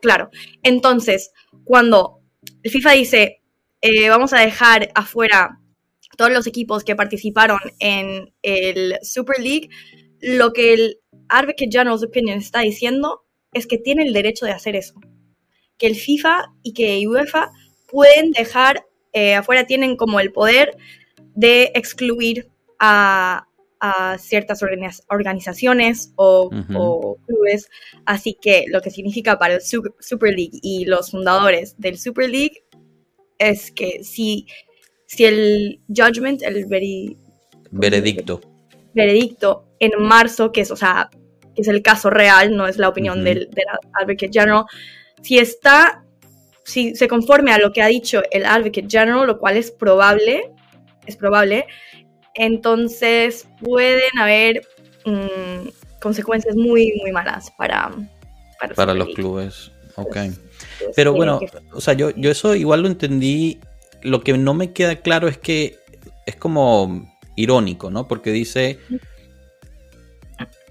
[0.01, 0.31] Claro.
[0.63, 1.33] Entonces,
[1.65, 2.21] cuando
[2.63, 3.43] el FIFA dice,
[3.81, 5.61] eh, vamos a dejar afuera
[6.17, 9.69] todos los equipos que participaron en el Super League,
[10.21, 14.77] lo que el Advocate General's Opinion está diciendo es que tiene el derecho de hacer
[14.77, 14.95] eso.
[15.79, 17.51] Que el FIFA y que UEFA
[17.89, 20.77] pueden dejar eh, afuera, tienen como el poder
[21.35, 23.47] de excluir a,
[24.19, 24.65] ciertas
[25.09, 26.51] organizaciones o,
[27.27, 27.69] clubes.
[28.05, 32.65] Así que lo que significa para el Super League y los fundadores del Super League
[33.39, 34.47] es que si,
[35.07, 36.67] si el judgment, el
[37.71, 38.41] veredicto.
[38.93, 41.11] Veredicto en marzo, que es, o sea,
[41.55, 44.65] que es el caso real, no es la opinión del, del Advocate General,
[45.23, 46.05] si está,
[46.65, 50.53] si se conforme a lo que ha dicho el Advocate General, lo cual es probable,
[51.07, 51.67] es probable,
[52.37, 54.67] entonces pueden haber
[55.05, 55.69] mm,
[56.01, 57.93] consecuencias muy, muy malas para,
[58.75, 59.73] para, los clubes.
[59.97, 60.13] Ok.
[60.13, 60.39] Pues,
[60.79, 61.41] pues, Pero bueno,
[61.73, 63.61] o sea, yo, yo eso igual lo entendí.
[64.03, 65.79] Lo que no me queda claro es que
[66.27, 68.07] es como irónico, ¿no?
[68.07, 68.79] Porque dice,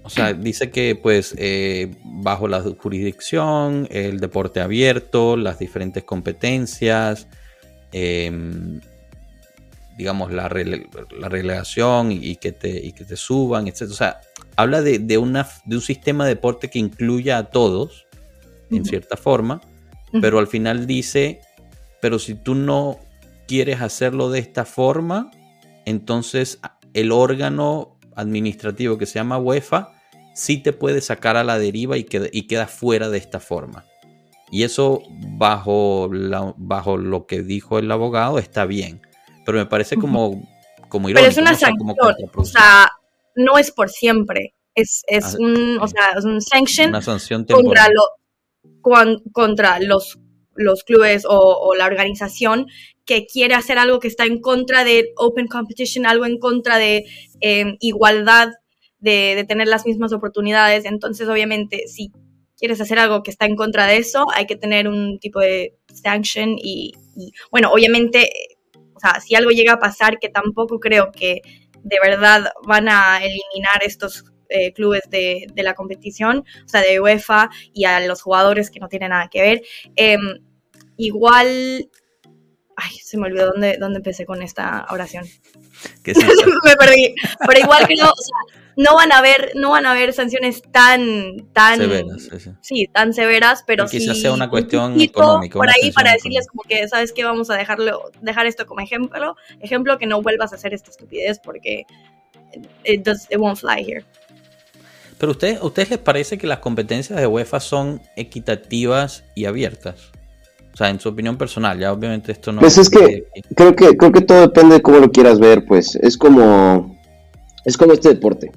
[0.02, 7.26] o sea, dice que pues eh, bajo la jurisdicción, el deporte abierto, las diferentes competencias,
[7.92, 8.80] em,
[9.96, 13.82] digamos, la, relegación y, que te, que te suban, etc.
[13.82, 14.20] O sea,
[14.56, 18.06] habla de, una, de un sistema de deporte que incluya a todos,
[18.70, 19.60] en cierta forma,
[20.20, 21.40] pero al final dice,
[22.00, 22.98] pero si tú no
[23.46, 25.30] quieres hacerlo de esta forma,
[25.84, 26.60] entonces
[26.94, 29.92] el órgano administrativo que se llama UEFA
[30.34, 33.84] sí te puede sacar a la deriva y queda, y queda fuera de esta forma.
[34.50, 35.02] Y eso
[35.38, 36.10] bajo,
[36.56, 39.05] bajo lo que dijo el abogado está bien
[39.46, 40.42] pero me parece como,
[40.88, 41.20] como irónico.
[41.20, 41.96] Pero es una sanción,
[42.34, 42.90] o sea,
[43.36, 44.54] no es por siempre.
[44.74, 50.18] Es, es ah, un, o sea, es un sanction una sanción contra, lo, contra los,
[50.54, 52.66] los clubes o, la organización
[53.06, 57.06] que quiere hacer algo que está en contra de open competition, algo en contra de
[57.40, 58.48] em, igualdad,
[58.98, 60.84] de, de, tener las mismas oportunidades.
[60.84, 62.10] Entonces, obviamente, si
[62.58, 65.78] quieres hacer algo que está en contra de eso, hay que tener un tipo de
[65.94, 68.55] sanction y, y bueno, obviamente
[68.96, 71.42] o sea, si algo llega a pasar, que tampoco creo que
[71.82, 77.50] de verdad van a eliminar estos eh, clubes de, la competición, o sea, de UEFA
[77.72, 79.62] y a los jugadores que no tienen nada que ver.
[79.96, 80.20] Em,
[80.96, 81.90] igual,
[82.76, 85.24] ay, se me olvidó dónde, dónde empecé con esta oración.
[86.64, 87.14] me perdí.
[87.46, 91.48] Pero igual creo, o sea, no van a haber, no van a haber sanciones tan,
[91.52, 92.28] tan severas,
[92.60, 93.98] sí, tan severas, pero sí.
[93.98, 95.58] Quizás sea una cuestión económica.
[95.58, 97.24] Por ahí para decirles como que, ¿sabes qué?
[97.24, 101.40] Vamos a dejarlo, dejar esto como ejemplo, ejemplo que no vuelvas a hacer esta estupidez
[101.42, 101.86] porque
[102.84, 103.08] it,
[103.38, 104.04] won't fly here.
[105.18, 110.10] Pero usted, ¿a ustedes les parece que las competencias de UEFA son equitativas y abiertas?
[110.74, 112.60] O sea, en su opinión personal, ya obviamente esto no...
[112.60, 115.96] Pues es que creo que creo que todo depende de cómo lo quieras ver, pues
[115.96, 116.94] es como
[117.64, 118.52] es como este deporte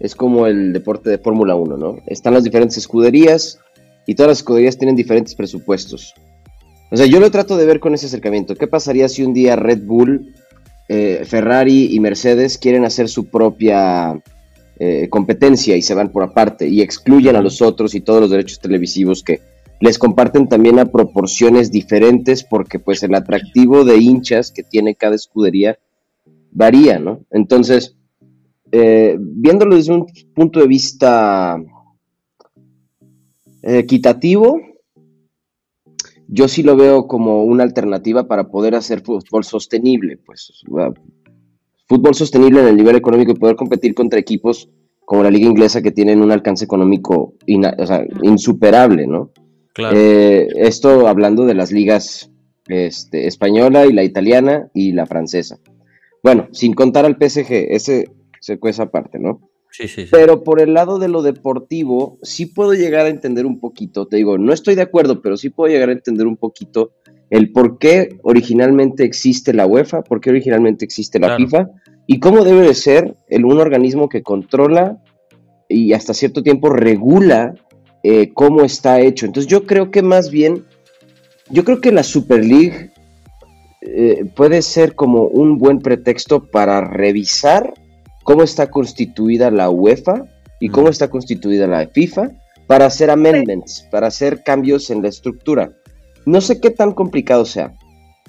[0.00, 1.96] es como el deporte de Fórmula 1, ¿no?
[2.06, 3.58] Están las diferentes escuderías
[4.06, 6.14] y todas las escuderías tienen diferentes presupuestos.
[6.90, 8.54] O sea, yo lo trato de ver con ese acercamiento.
[8.54, 10.34] ¿Qué pasaría si un día Red Bull,
[10.88, 14.22] eh, Ferrari y Mercedes quieren hacer su propia
[14.78, 18.30] eh, competencia y se van por aparte y excluyen a los otros y todos los
[18.30, 19.40] derechos televisivos que
[19.80, 25.14] les comparten también a proporciones diferentes porque pues el atractivo de hinchas que tiene cada
[25.14, 25.78] escudería
[26.52, 27.24] varía, ¿no?
[27.30, 27.97] Entonces,
[28.72, 31.58] eh, viéndolo desde un punto de vista
[33.62, 34.60] equitativo,
[36.28, 40.62] yo sí lo veo como una alternativa para poder hacer fútbol sostenible, pues
[41.86, 44.68] fútbol sostenible en el nivel económico y poder competir contra equipos
[45.04, 49.30] como la liga inglesa que tienen un alcance económico insuperable, ¿no?
[49.78, 52.30] Eh, esto hablando de las ligas
[52.66, 55.58] este, española y la italiana y la francesa.
[56.22, 59.40] Bueno, sin contar al PSG, ese se esa parte, ¿no?
[59.70, 60.08] Sí, sí, sí.
[60.10, 64.16] Pero por el lado de lo deportivo, sí puedo llegar a entender un poquito, te
[64.16, 66.92] digo, no estoy de acuerdo, pero sí puedo llegar a entender un poquito
[67.30, 71.68] el por qué originalmente existe la UEFA, por qué originalmente existe la FIFA
[72.06, 75.02] y cómo debe de ser el un organismo que controla
[75.68, 77.54] y hasta cierto tiempo regula
[78.02, 79.26] eh, cómo está hecho.
[79.26, 80.64] Entonces yo creo que más bien,
[81.50, 82.92] yo creo que la Super League
[83.82, 87.74] eh, puede ser como un buen pretexto para revisar
[88.28, 90.26] cómo está constituida la UEFA
[90.60, 92.28] y cómo está constituida la FIFA
[92.66, 95.72] para hacer amendments, para hacer cambios en la estructura.
[96.26, 97.72] No sé qué tan complicado sea.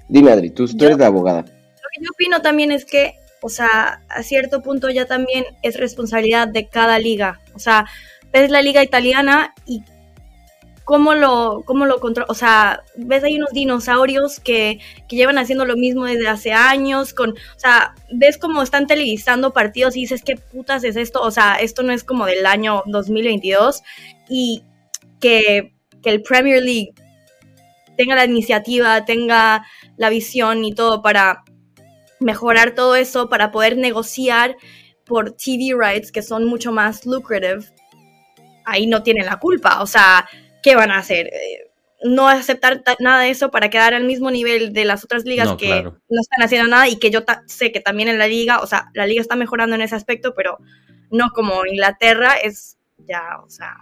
[0.08, 1.42] Dime, Adri, tú, eres de abogada.
[1.42, 5.78] Lo que yo opino también es que, o sea, a cierto punto ya también es
[5.78, 7.42] responsabilidad de cada liga.
[7.54, 7.86] O sea,
[8.32, 9.84] ves la liga italiana y
[10.90, 12.26] cómo lo, cómo lo controla.
[12.30, 17.14] O sea, ves ahí unos dinosaurios que, que, llevan haciendo lo mismo desde hace años.
[17.14, 21.22] Con, o sea, ves cómo están televisando partidos y dices, ¿qué putas es esto?
[21.22, 23.84] O sea, esto no es como del año 2022.
[24.30, 24.64] Y
[25.22, 26.96] que, que el Premier League
[27.96, 31.44] tenga la iniciativa, tenga la visión y todo para
[32.20, 34.58] mejorar todo eso, para poder negociar
[35.06, 37.60] por TV rights que son mucho más lucrative,
[38.66, 39.84] ahí no tienen la culpa.
[39.84, 40.28] O sea,
[40.64, 41.28] ¿qué van a hacer?
[41.28, 41.70] Eh,
[42.02, 45.84] no aceptar nada de eso para quedar al mismo nivel de las otras ligas que
[45.84, 48.90] no están haciendo nada y que yo sé que también en la liga, o sea,
[48.94, 50.60] la liga está mejorando en ese aspecto, pero
[51.12, 53.76] no como Inglaterra, es ya, o sea,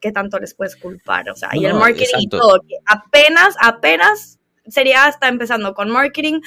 [0.00, 1.28] ¿qué tanto les puedes culpar?
[1.30, 6.40] O sea, y el marketing y todo, que apenas, apenas sería hasta empezando con marketing,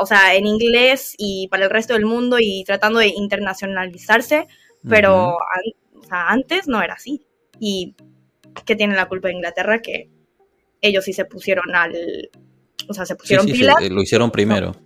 [0.00, 4.46] o sea, en inglés y para el resto del mundo y tratando de internacionalizarse,
[4.88, 5.36] pero
[6.10, 7.26] antes no era así.
[7.58, 7.94] Y
[8.64, 10.08] que tiene la culpa de Inglaterra que
[10.80, 12.30] ellos sí se pusieron al,
[12.88, 13.76] o sea, se pusieron pilas.
[13.90, 14.76] lo hicieron primero.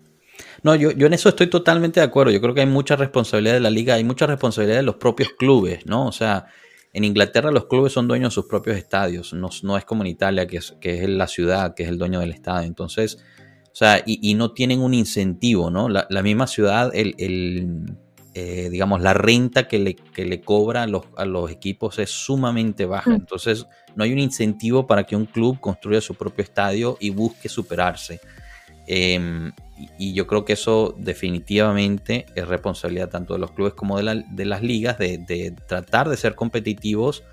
[0.63, 2.33] No, yo, yo en eso estoy totalmente de acuerdo.
[2.33, 5.31] Yo creo que hay mucha responsabilidad de la liga, hay mucha responsabilidad de los propios
[5.37, 6.07] clubes, ¿no?
[6.07, 6.47] O sea,
[6.93, 10.09] en Inglaterra los clubes son dueños de sus propios estadios, no, no es como en
[10.09, 12.67] Italia, que es, que es la ciudad, que es el dueño del estadio.
[12.67, 13.19] Entonces,
[13.73, 15.89] o sea, y, no tienen un incentivo, ¿no?
[15.89, 17.97] La, misma ciudad, el,
[18.41, 22.11] eh, digamos, la renta que le, que le cobra a los, a los, equipos es
[22.11, 23.11] sumamente baja.
[23.11, 23.15] Mm.
[23.15, 27.49] Entonces, no hay un incentivo para que un club construya su propio estadio y busque
[27.49, 28.21] superarse.
[28.87, 29.51] Em,
[29.99, 34.45] y yo creo que eso definitivamente es responsabilidad tanto de los clubes como de, de
[34.45, 37.25] las ligas de, tratar de ser competitivos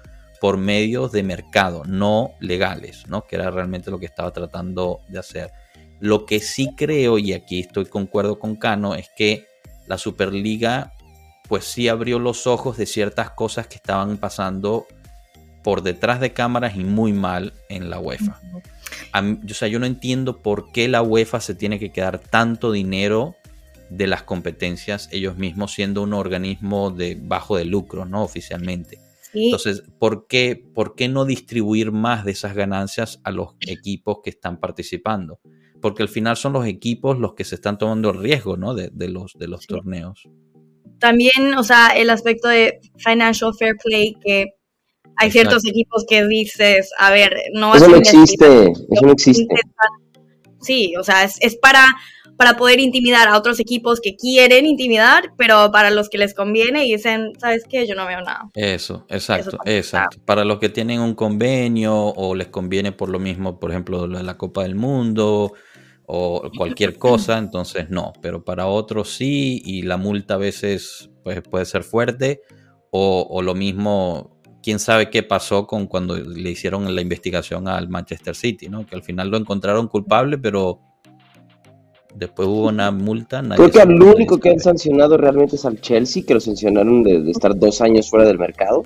[0.42, 3.28] por medios de mercado, no legales, ¿no?
[3.28, 5.52] que era realmente lo que estaba tratando de hacer.
[6.00, 9.46] Lo que sí creo, y aquí estoy concuerdo con Cano, es que
[9.88, 10.94] la Superliga
[11.48, 14.88] pues sí abrió los ojos de ciertas cosas que estaban pasando
[15.64, 18.40] por detrás de cámaras y muy mal en la UEFA.
[19.14, 23.36] o sea, yo no entiendo por qué la UEFA se tiene que quedar tanto dinero
[23.90, 28.24] de las competencias ellos mismos siendo un organismo de bajo de lucro, ¿no?
[28.24, 29.00] Oficialmente.
[29.34, 34.30] Entonces, ¿por qué, ¿por qué no distribuir más de esas ganancias a los equipos que
[34.30, 35.40] están participando?
[35.82, 38.74] Porque al final son los equipos los que se están tomando el riesgo, ¿no?
[38.74, 40.30] De, los, de los torneos.
[41.00, 44.56] También, o sea, el aspecto de financial fair play que
[45.18, 47.76] hay ciertos equipos que dices, a ver, no...
[47.76, 49.56] Eso no existe, eso no existe.
[50.62, 51.86] Sí, o sea, es, para,
[52.38, 56.86] para poder intimidar a otros equipos que quieren intimidar, pero para los que les conviene
[56.86, 57.88] y dicen, ¿sabes qué?
[57.88, 58.50] Yo no veo nada.
[58.56, 60.18] Eso, exacto, exacto.
[60.26, 64.38] Para los que tienen un convenio o les conviene por lo mismo, por ejemplo, la
[64.38, 65.54] Copa del Mundo
[66.08, 71.42] o cualquier cosa, entonces no, pero para otros sí y la multa a veces pues,
[71.42, 72.42] puede ser fuerte
[72.92, 77.88] o, o lo mismo quién sabe qué pasó con cuando le hicieron la investigación al
[77.88, 78.84] Manchester City, ¿no?
[78.86, 80.80] Que al final lo encontraron culpable, pero
[82.16, 83.44] después hubo una multa.
[83.56, 87.30] Creo que el único que han sancionado realmente es al Chelsea, que lo sancionaron de,
[87.30, 88.84] estar dos años fuera del mercado.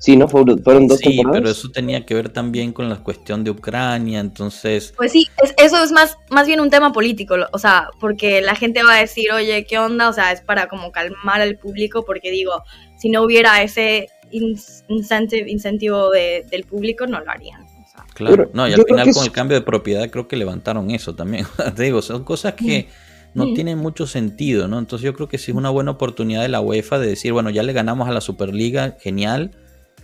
[0.00, 0.28] Sí, ¿no?
[0.28, 4.94] Fueron, dos sí, pero eso tenía que ver también con la cuestión de Ucrania, entonces...
[4.96, 8.84] Pues sí, eso es más, más bien un tema político, o sea, porque la gente
[8.84, 10.08] va a decir, oye, ¿qué onda?
[10.08, 12.62] O sea, es para como calmar al público, porque digo,
[12.96, 17.66] si no hubiera ese incentive, incentivo del público, no lo harían.
[18.14, 21.46] claro, no, y al final con el cambio de propiedad creo que levantaron eso también.
[21.74, 22.86] Te digo, son cosas que
[23.34, 23.38] mm.
[23.38, 23.54] no mm.
[23.54, 24.78] tienen mucho sentido, ¿no?
[24.78, 27.50] Entonces yo creo que sí es una buena oportunidad de la UEFA de decir, bueno,
[27.50, 29.56] ya le ganamos a la Superliga, genial,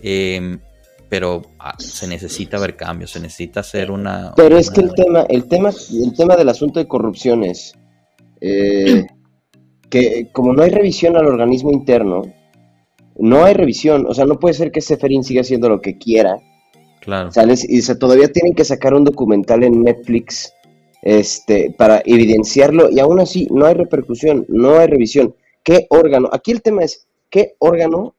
[0.05, 0.61] em,
[1.09, 4.33] pero ah, se necesita ver cambios, se necesita hacer una...
[4.37, 7.75] Pero es que el tema, el tema, el tema del asunto de corrupción es
[8.41, 9.07] eh,
[9.89, 12.23] que como no hay revisión al organismo interno,
[13.17, 16.37] no hay revisión, o sea, no puede ser que Seferin siga haciendo lo que quiera.
[17.01, 17.31] Claro.
[17.69, 20.53] Y se, todavía tienen que sacar un documental en Netflix
[21.03, 25.35] este, para evidenciarlo y aún así no hay repercusión, no hay revisión.
[25.63, 26.29] ¿Qué órgano?
[26.33, 28.17] Aquí el tema es, ¿qué órgano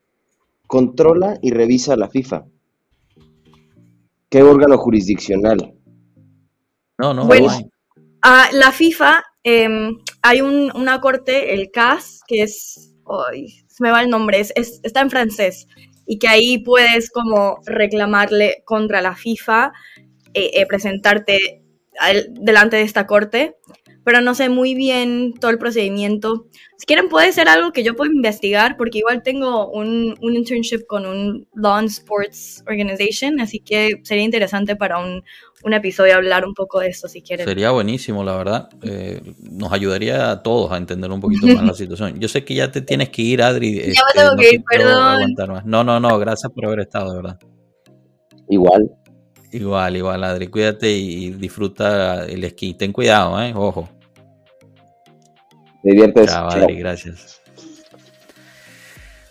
[0.68, 2.46] controla y revisa la FIFA?
[4.30, 5.74] ¿Qué órgano jurisdiccional?
[6.98, 7.50] No, no, bueno,
[8.22, 12.96] ah, la FIFA, em, hay una corte, el CAS, que es
[13.68, 15.68] se me va el nombre, es, está en francés,
[16.06, 19.74] y que ahí puedes como reclamarle contra la FIFA,
[20.34, 21.62] eh, eh, presentarte
[22.30, 23.56] delante de esta corte,
[24.06, 26.46] pero no sé muy bien todo el procedimiento.
[26.78, 30.86] Si quieren puede ser algo que yo puedo investigar, porque igual tengo un, un internship
[30.88, 35.24] con un Law and Sports Organization, así que sería interesante para un,
[35.64, 37.48] un episodio hablar un poco de esto si quieren.
[37.48, 38.70] Sería buenísimo, la verdad.
[38.84, 42.20] Eh, nos ayudaría a todos a entender un poquito más la situación.
[42.20, 43.80] Yo sé que ya te tienes que ir, Adri.
[43.80, 45.64] Ya me este, tengo que ir, perdón.
[45.66, 47.40] No, no, no, gracias por haber estado, de verdad.
[48.50, 48.92] Igual.
[49.52, 50.48] Igual, igual, Adri.
[50.48, 52.76] Cuídate y disfruta el esquí.
[52.76, 53.52] Ten cuidado, ¿eh?
[53.56, 53.90] Ojo.
[56.26, 57.42] Chao, Adri, gracias.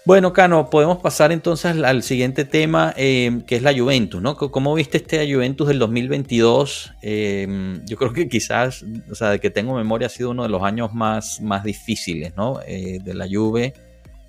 [0.06, 4.36] Bueno, Cano, podemos pasar entonces al siguiente tema, eh, que es la Juventus, ¿no?
[4.36, 6.92] ¿Cómo viste este Juventus del 2022?
[7.00, 10.50] Eh, yo creo que quizás, o sea, de que tengo memoria, ha sido uno de
[10.50, 12.60] los años más, más difíciles, ¿no?
[12.66, 13.72] Eh, de la Juve,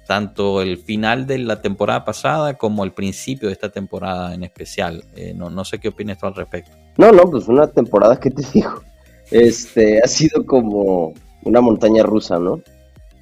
[0.07, 5.03] tanto el final de la temporada pasada como el principio de esta temporada en especial.
[5.35, 6.71] no, no sé qué opinas tú al respecto.
[6.97, 8.81] No, no, pues una temporada que te digo,
[9.29, 11.13] este, ha sido como
[11.45, 12.61] una montaña rusa, ¿no?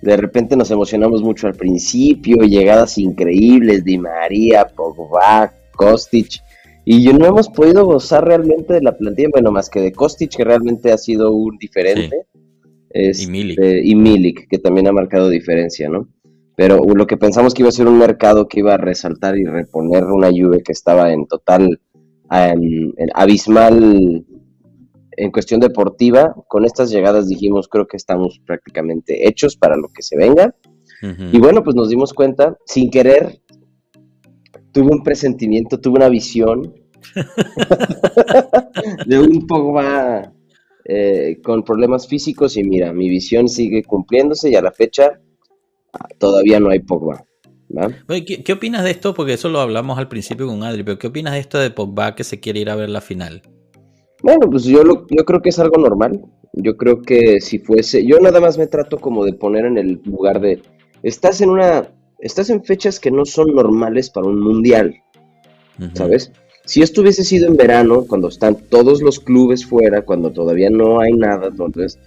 [0.03, 6.41] de repente nos emocionamos mucho al principio, llegadas increíbles, Di María, Pogba, Kostic,
[6.83, 10.43] y no hemos podido gozar realmente de la plantilla, bueno, más que de Kostic, que
[10.43, 12.25] realmente ha sido un diferente,
[12.93, 13.57] y, Milik.
[13.57, 16.09] Este, y Milik, que también ha marcado diferencia, ¿no?
[16.57, 19.45] Pero lo que pensamos que iba a ser un mercado que iba a resaltar y
[19.45, 21.79] reponer una Juve que estaba en total
[23.13, 24.25] abismal
[25.17, 30.03] en cuestión deportiva, con estas llegadas dijimos, creo que estamos prácticamente hechos para lo que
[30.03, 30.55] se venga.
[31.33, 33.41] Y bueno, pues nos dimos cuenta, sin querer,
[34.71, 36.73] tuve un presentimiento, tuve una visión
[39.05, 40.31] de un Pogba
[40.85, 45.19] eh, con problemas físicos y mira, mi visión sigue cumpliéndose y a la fecha
[46.19, 47.25] todavía no hay Pogba.
[48.25, 49.13] ¿qué, opinas de esto?
[49.13, 52.15] Porque eso lo hablamos al principio con Adri, pero ¿qué opinas de esto de Pogba
[52.15, 53.41] que se quiere ir a ver la final?
[54.23, 56.21] Bueno, pues yo, lo, yo creo que es algo normal.
[56.53, 60.01] Yo creo que si fuese, yo nada más me trato como de poner en el
[60.05, 60.61] lugar de,
[61.01, 64.95] estás en una, estás en fechas que no son normales para un mundial,
[65.93, 66.31] ¿sabes?
[66.65, 71.01] Si esto hubiese sido en verano, cuando están todos los clubes fuera, cuando todavía no
[71.01, 71.99] hay nada, entonces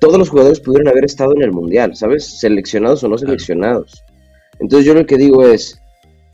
[0.00, 2.40] todos los jugadores pudieron haber estado en el mundial, ¿sabes?
[2.40, 4.02] Seleccionados o no seleccionados.
[4.58, 5.78] Entonces yo lo que digo es,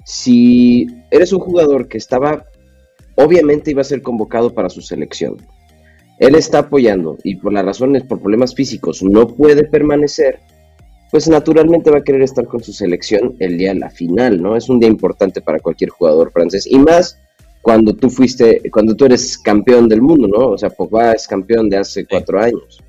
[0.04, 2.46] si eres un jugador que estaba
[3.18, 5.36] obviamente iba a ser convocado para su selección.
[6.18, 10.40] Él está apoyando y por las razones, por problemas físicos, no puede permanecer,
[11.10, 14.56] pues naturalmente va a querer estar con su selección el día de la final, ¿no?
[14.56, 17.18] Es un día importante para cualquier jugador francés y más
[17.62, 20.50] cuando tú fuiste, cuando tú eres campeón del mundo, ¿no?
[20.50, 22.82] O sea, Pogba es campeón de hace cuatro años.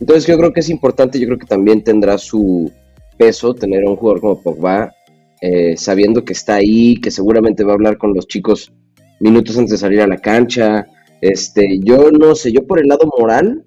[0.00, 2.70] Entonces yo creo que es importante, yo creo que también tendrá su
[3.18, 4.92] peso tener a un jugador como Pogba,
[5.40, 8.72] eh, sabiendo que está ahí, que seguramente va a hablar con los chicos
[9.20, 10.86] minutos antes de salir a la cancha.
[11.20, 13.64] Este, yo no sé, yo por el lado moral,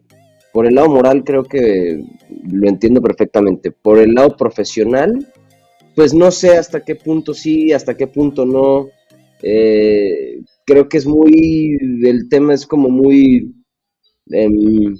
[0.54, 2.04] por el lado moral creo que
[2.52, 3.72] lo entiendo perfectamente.
[3.72, 5.28] Por el lado profesional,
[5.96, 8.88] pues no sé hasta qué punto sí, hasta qué punto no.
[9.42, 13.54] Eh, creo que es muy, el tema es como muy
[14.28, 14.96] em,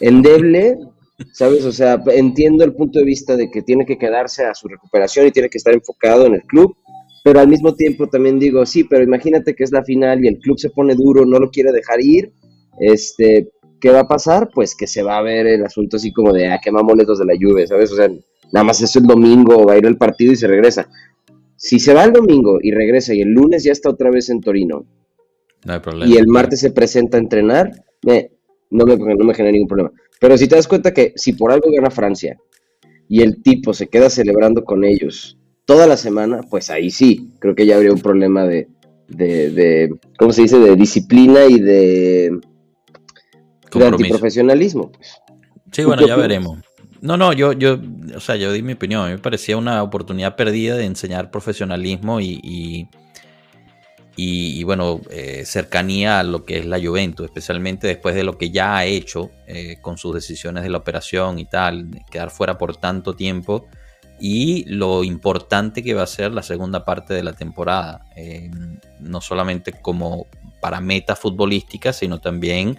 [0.00, 0.78] endeble,
[1.32, 1.64] ¿sabes?
[1.64, 5.26] O sea, entiendo el punto de vista de que tiene que quedarse a su recuperación
[5.26, 6.74] y tiene que estar enfocado en el club,
[7.22, 10.38] pero al mismo tiempo también digo, sí, pero imagínate que es la final y el
[10.38, 12.32] club se pone duro, no lo quiere dejar ir,
[12.78, 13.50] este,
[13.80, 14.50] ¿qué va a pasar?
[14.54, 17.18] Pues que se va a ver el asunto así como de, ah, qué mamones los
[17.18, 17.92] de la lluvia, ¿sabes?
[17.92, 18.08] O sea,
[18.52, 20.88] nada más eso el domingo, va a ir el partido y se regresa.
[21.56, 24.40] Si se va el domingo y regresa y el lunes ya está otra vez en
[24.40, 24.86] Torino,
[25.64, 26.10] no hay problema.
[26.10, 27.70] y el martes se presenta a entrenar,
[28.02, 29.92] no, me, no me genera ningún problema.
[30.18, 32.38] Pero si te das cuenta que si por algo gana Francia
[33.08, 35.39] y el tipo se queda celebrando con ellos
[35.70, 38.66] toda la semana, pues ahí sí, creo que ya habría un problema de,
[39.06, 42.40] de, ¿cómo se dice?, de disciplina y de,
[43.72, 44.90] de antiprofesionalismo.
[44.90, 45.12] Pues.
[45.70, 46.58] Sí, bueno, ya veremos.
[47.00, 47.78] No, no, yo, yo,
[48.16, 49.02] o sea, yo di mi opinión.
[49.02, 52.88] A mí me parecía una oportunidad perdida de enseñar profesionalismo y,
[54.16, 58.50] y, bueno, eh, cercanía a lo que es la Juventus, especialmente después de lo que
[58.50, 62.76] ya ha hecho eh, con sus decisiones de la operación y tal, quedar fuera por
[62.76, 63.68] tanto tiempo
[64.20, 68.50] y lo importante que va a ser la segunda parte de la temporada, eh,
[69.00, 70.26] no solamente como
[70.60, 72.76] para metas futbolísticas, sino también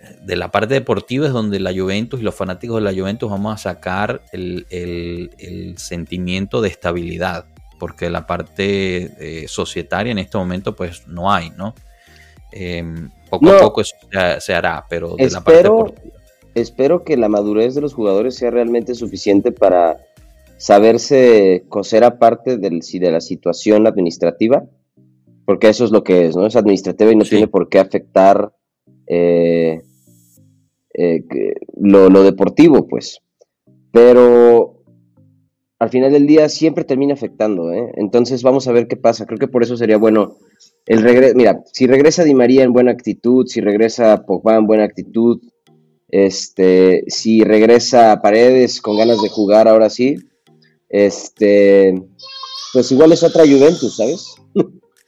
[0.00, 3.30] eh, de la parte deportiva es donde la Juventus y los fanáticos de la Juventus
[3.30, 7.44] vamos a sacar el, sentimiento de estabilidad,
[7.78, 11.74] porque la parte eh, societaria en este momento pues no hay, ¿no?
[13.28, 13.96] poco a poco eso
[14.38, 16.14] se, hará, pero de la parte deportiva.
[16.54, 19.98] Espero que la madurez de los jugadores sea realmente suficiente para
[20.56, 24.64] saberse coser aparte del, de la situación administrativa,
[25.44, 26.46] porque eso es lo que es, ¿no?
[26.46, 28.52] Es administrativa y no tiene por qué afectar
[29.06, 29.82] eh,
[30.94, 31.24] eh,
[31.80, 33.20] lo, deportivo, pues.
[33.90, 34.82] Pero
[35.78, 37.92] al final del día siempre termina afectando, ¿eh?
[37.96, 39.26] Entonces vamos a ver qué pasa.
[39.26, 40.38] Creo que por eso sería bueno
[40.86, 41.34] el regreso.
[41.36, 45.40] Mira, si regresa Di María en buena actitud, si regresa Pogba en buena actitud,
[46.08, 50.16] este, si regresa Paredes con ganas de jugar ahora sí,
[50.94, 52.00] este,
[52.72, 54.36] pues igual es otra Juventus, ¿sabes?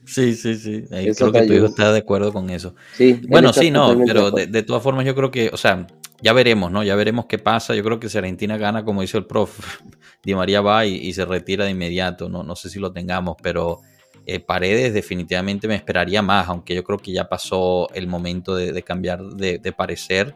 [0.05, 0.85] Sí, sí, sí.
[0.91, 2.75] Ahí creo que tu hijo está de acuerdo con eso.
[2.97, 3.21] Sí.
[3.29, 5.87] Bueno, sí, no, pero de, todas formas yo creo que, o sea,
[6.21, 6.83] ya veremos, ¿no?
[6.83, 7.73] Ya veremos qué pasa.
[7.77, 9.59] Yo creo que si Argentina gana, como dice el prof,
[10.25, 12.29] Di María va y, se retira de inmediato.
[12.29, 13.81] No, no sé si lo tengamos, pero
[14.27, 18.83] eh, Paredes definitivamente me esperaría más, aunque yo creo que ya pasó el momento de,
[18.83, 20.35] cambiar de, parecer.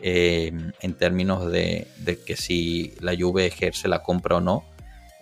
[0.00, 4.64] Eh, en términos de, de, que si la Juve ejerce la compra o no.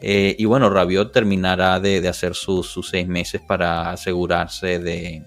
[0.01, 5.23] Eh, y bueno, Rabiot terminará de, hacer sus, seis meses para asegurarse de,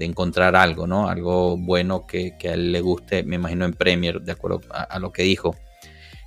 [0.00, 1.08] encontrar algo, ¿no?
[1.08, 5.12] Algo bueno que, a él le guste, me imagino en Premier, de acuerdo a, lo
[5.12, 5.54] que dijo.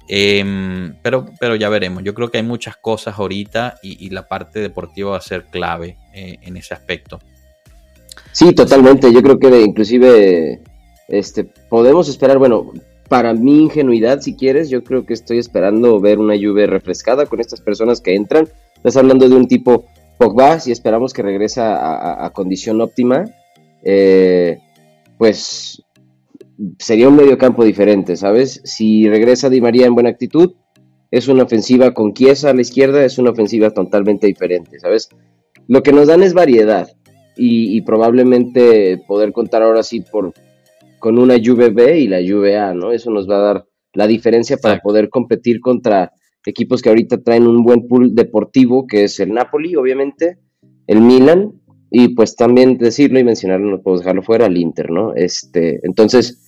[0.07, 2.03] Em, pero, pero ya veremos.
[2.03, 5.97] Yo creo que hay muchas cosas ahorita y, la parte deportiva va a ser clave
[6.13, 7.19] eh, en ese aspecto.
[8.31, 9.13] Sí, totalmente.
[9.13, 10.61] Yo creo que inclusive
[11.07, 12.71] este, podemos esperar, bueno,
[13.13, 17.39] para mi ingenuidad, si quieres, yo creo que estoy esperando ver una lluvia refrescada con
[17.39, 18.47] estas personas que entran.
[18.77, 19.85] Estás hablando de un tipo
[20.17, 23.25] Pogba, si esperamos que regrese a, condición óptima,
[23.83, 24.57] eh,
[25.19, 25.83] pues
[26.79, 28.61] sería un medio campo diferente, ¿sabes?
[28.63, 30.55] Si regresa Di María en buena actitud,
[31.11, 35.09] es una ofensiva con Chiesa a la izquierda, es una ofensiva totalmente diferente, ¿sabes?
[35.67, 36.89] Lo que nos dan es variedad
[37.37, 40.33] y, probablemente poder contar ahora sí por,
[41.03, 42.93] con una Juve B y la Juve A, ¿no?
[42.93, 46.13] Eso nos va a dar la diferencia para poder competir contra
[46.45, 50.37] equipos que ahorita traen un buen pool deportivo, que es el Napoli, obviamente,
[50.87, 51.59] el Milan,
[51.91, 55.13] y pues también decirlo y mencionarlo, no puedo dejarlo fuera, el Inter, ¿no?
[55.13, 56.42] Este, entonces,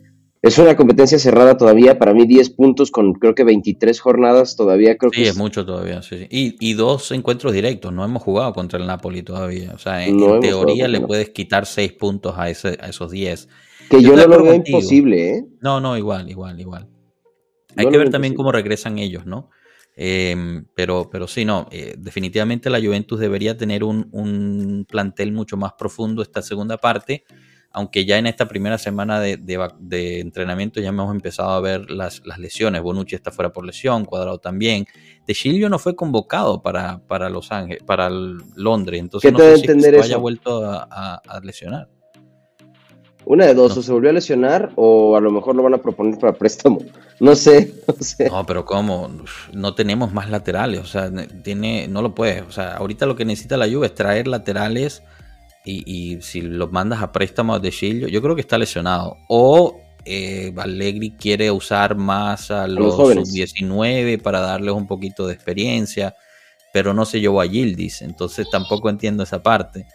[0.45, 4.95] es una competencia cerrada todavía, para mí 10 puntos con creo que 23 jornadas todavía
[4.95, 8.79] creo sí, que es, mucho todavía, sí, Y, dos encuentros directos, no hemos jugado contra
[8.79, 12.89] el Napoli todavía, o sea, en, teoría le puedes quitar 6 puntos a, ese, a
[12.89, 13.49] esos 10.
[13.89, 15.45] Que yo, no lo veo imposible, ¿eh?
[15.61, 16.89] No, no, igual, igual, igual.
[17.75, 19.49] Hay que ver también cómo regresan ellos, ¿no?
[19.95, 25.57] Em, pero, pero sí, no, eh, definitivamente la Juventus debería tener un, un plantel mucho
[25.57, 27.23] más profundo esta segunda parte
[27.75, 32.81] aunque ya en esta primera semana de, entrenamiento ya hemos empezado a ver las, lesiones.
[32.81, 34.87] Bonucci está fuera por lesión, Cuadrado también.
[35.27, 39.81] De Chilio no fue convocado para, para Los Ángeles, para Londres, entonces no sé si
[39.81, 41.89] se haya vuelto a, lesionar.
[43.25, 45.79] Una de dos, o se volvió a lesionar o a lo mejor lo van a
[45.79, 46.79] proponer para préstamo.
[47.19, 48.29] No sé, no sé.
[48.29, 49.11] No, pero ¿cómo?
[49.51, 51.11] No tenemos más laterales, o sea,
[51.43, 52.41] tiene, no lo puede.
[52.43, 55.03] O sea, ahorita lo que necesita la Juve es traer laterales
[55.65, 59.17] y, si lo mandas a préstamo de Chilio, yo creo que está lesionado.
[59.27, 66.15] O eh, Allegri quiere usar más a los, 19 para darles un poquito de experiencia,
[66.71, 69.87] pero no se llevó a Gildis, entonces tampoco entiendo esa parte.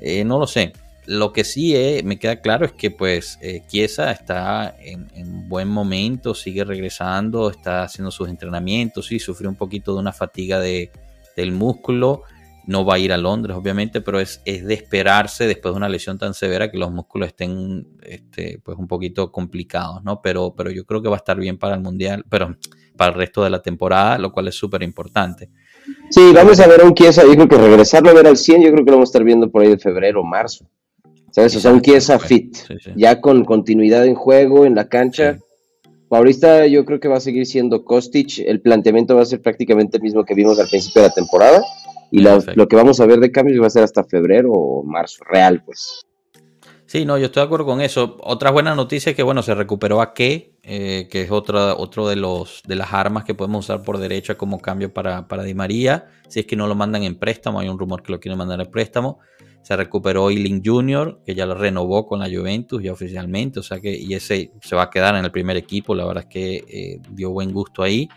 [0.00, 0.72] Eh, no lo sé.
[1.06, 5.66] Lo que sí eh, me queda claro es que pues eh, Chiesa está en, buen
[5.66, 10.92] momento, sigue regresando, está haciendo sus entrenamientos, sí, sufrió un poquito de una fatiga de,
[11.36, 12.22] del músculo,
[12.66, 15.88] no va a ir a Londres, obviamente, pero es, es, de esperarse después de una
[15.88, 20.20] lesión tan severa que los músculos estén este, pues un poquito complicados, ¿no?
[20.22, 22.56] Pero, pero yo creo que va a estar bien para el Mundial, pero
[22.96, 25.50] para el resto de la temporada, lo cual es súper importante.
[26.10, 28.62] Sí, vamos a ver a un Chiesa, yo creo que regresarlo a ver al 100,
[28.62, 30.68] yo creo que lo vamos a estar viendo por ahí de febrero o marzo.
[31.30, 31.54] ¿Sabes?
[31.56, 32.56] O sea, un Chiesa fit,
[32.96, 35.38] ya con continuidad en juego, en la cancha.
[36.10, 39.98] Ahorita yo creo que va a seguir siendo Kostic, el planteamiento va a ser prácticamente
[39.98, 41.62] el mismo que vimos al principio de la temporada
[42.10, 45.22] y lo que vamos a ver de cambios va a ser hasta febrero o marzo,
[45.24, 46.04] real, pues.
[46.86, 48.16] Sí, no, yo estoy de acuerdo con eso.
[48.20, 52.08] Otra buena noticia es que, bueno, se recuperó a qué, eh, que es otra, otro
[52.08, 55.54] de, los, de las armas que podemos usar por derecha como cambio para, para Di
[55.54, 56.08] María.
[56.28, 58.60] Si es que no lo mandan en préstamo, hay un rumor que lo quieren mandar
[58.60, 59.18] en préstamo.
[59.62, 63.78] Se recuperó Eiling Jr., que ya lo renovó con la Juventus ya oficialmente, o sea
[63.78, 66.64] que, y ese se va a quedar en el primer equipo, la verdad es que
[66.66, 68.08] eh, dio buen gusto ahí.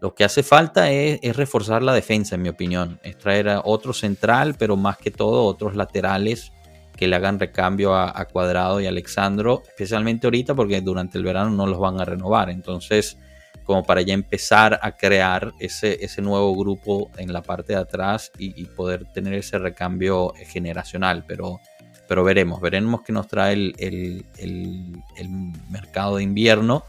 [0.00, 2.98] Lo que hace falta es, reforzar la defensa, en mi opinión.
[3.02, 6.52] Es traer a otro central, pero más que todo otros laterales
[7.00, 11.66] que le hagan recambio a, Cuadrado y Alexandro, especialmente ahorita porque durante el verano no
[11.66, 12.50] los van a renovar.
[12.50, 13.16] Entonces,
[13.64, 18.30] como para ya empezar a crear ese, ese nuevo grupo en la parte de atrás
[18.36, 21.24] y, poder tener ese recambio generacional.
[21.26, 21.60] Pero,
[22.06, 25.30] pero veremos, veremos qué nos trae el, el
[25.70, 26.84] mercado de invierno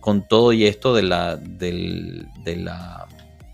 [0.00, 3.06] con todo y esto de la, de la...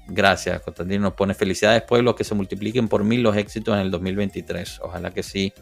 [0.07, 3.91] Gracias, Constantino nos pone felicidades, pueblos que se multipliquen por mil los éxitos en el
[3.91, 4.81] 2023.
[4.83, 5.53] Ojalá que sí.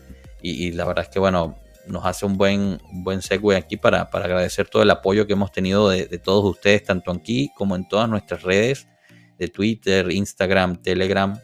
[0.43, 4.25] Y, la verdad es que, bueno, nos hace un buen, buen segue aquí para, para,
[4.27, 8.09] agradecer todo el apoyo que hemos tenido de, todos ustedes, tanto aquí como en todas
[8.09, 8.87] nuestras redes
[9.39, 11.39] de Twitter, Instagram, Telegram.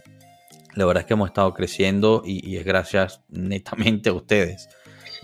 [0.75, 4.69] La verdad es que hemos estado creciendo y es gracias netamente a ustedes.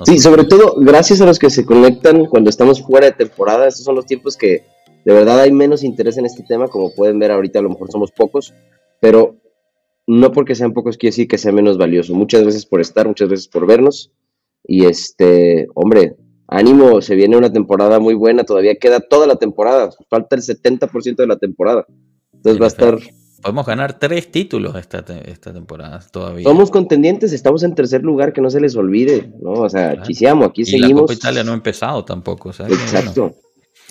[0.04, 3.68] Sí, sobre todo gracias a los que se conectan cuando estamos fuera de temporada.
[3.68, 4.64] Estos son los tiempos que
[5.04, 6.68] de verdad hay menos interés en este tema.
[6.68, 8.54] Como pueden ver ahorita a lo mejor somos pocos,
[9.00, 9.36] pero
[10.06, 12.14] no porque sean pocos quiere decir que sea menos valioso.
[12.14, 14.10] Muchas veces por estar, muchas veces por vernos.
[14.64, 16.16] Y este, hombre,
[16.48, 18.44] ánimo, se viene una temporada muy buena.
[18.44, 19.90] Todavía queda toda la temporada.
[20.08, 21.86] Falta el 70% de la temporada.
[22.32, 22.98] Entonces va a estar
[23.42, 26.44] Podemos ganar tres títulos esta, esta temporada todavía.
[26.44, 29.54] Somos contendientes, estamos en tercer lugar, que no se les olvide, ¿no?
[29.54, 30.02] O sea, claro.
[30.44, 30.92] aquí seguimos.
[30.92, 33.34] La Copa Italia no ha empezado tampoco, Exacto.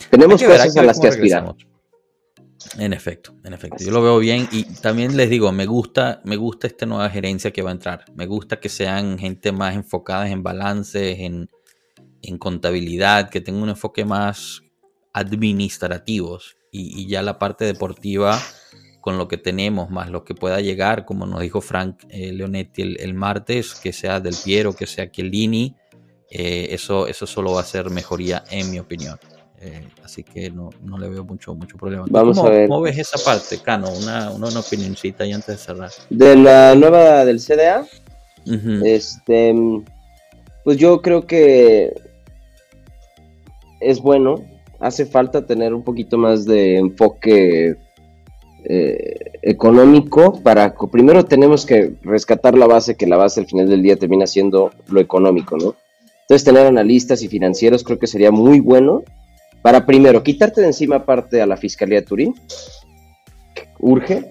[0.09, 1.53] Tenemos cosas a las que aspirar.
[2.77, 3.83] En efecto, en efecto.
[3.83, 7.51] Yo lo veo bien y también les digo, me gusta, me gusta esta nueva gerencia
[7.51, 8.05] que va a entrar.
[8.15, 11.49] Me gusta que sean gente más enfocada en balances, en,
[12.21, 14.61] en contabilidad, que tengan un enfoque más
[15.13, 18.41] administrativos y, ya la parte deportiva
[19.01, 22.81] con lo que tenemos, más lo que pueda llegar, como nos dijo Frank eh, Leonetti
[22.99, 25.75] el, martes, que sea Del Piero, que sea Chiellini,
[26.29, 29.19] eh, eso, eso solo va a ser mejoría en mi opinión.
[29.63, 32.05] Eh, así que no, no, le veo mucho, mucho problema.
[32.09, 32.67] Vamos ¿Cómo, a ver.
[32.67, 33.91] ¿Cómo ves esa parte, Cano?
[33.91, 35.91] Una, una, una opinioncita ahí antes de cerrar.
[36.09, 37.85] De la nueva del CDA,
[38.83, 39.53] este,
[40.63, 41.93] pues yo creo que
[43.79, 44.43] es bueno,
[44.79, 47.77] hace falta tener un poquito más de enfoque
[48.63, 53.81] eh, económico para primero tenemos que rescatar la base que la base al final del
[53.81, 55.75] día termina siendo lo económico, ¿no?
[56.21, 59.03] Entonces tener analistas y financieros creo que sería muy bueno
[59.61, 62.35] para primero quitarte de encima parte a la Fiscalía de Turín,
[63.79, 64.29] urge,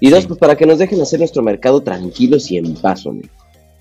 [0.00, 3.28] y dos, pues para que nos dejen hacer nuestro mercado tranquilos y en paz, hombre.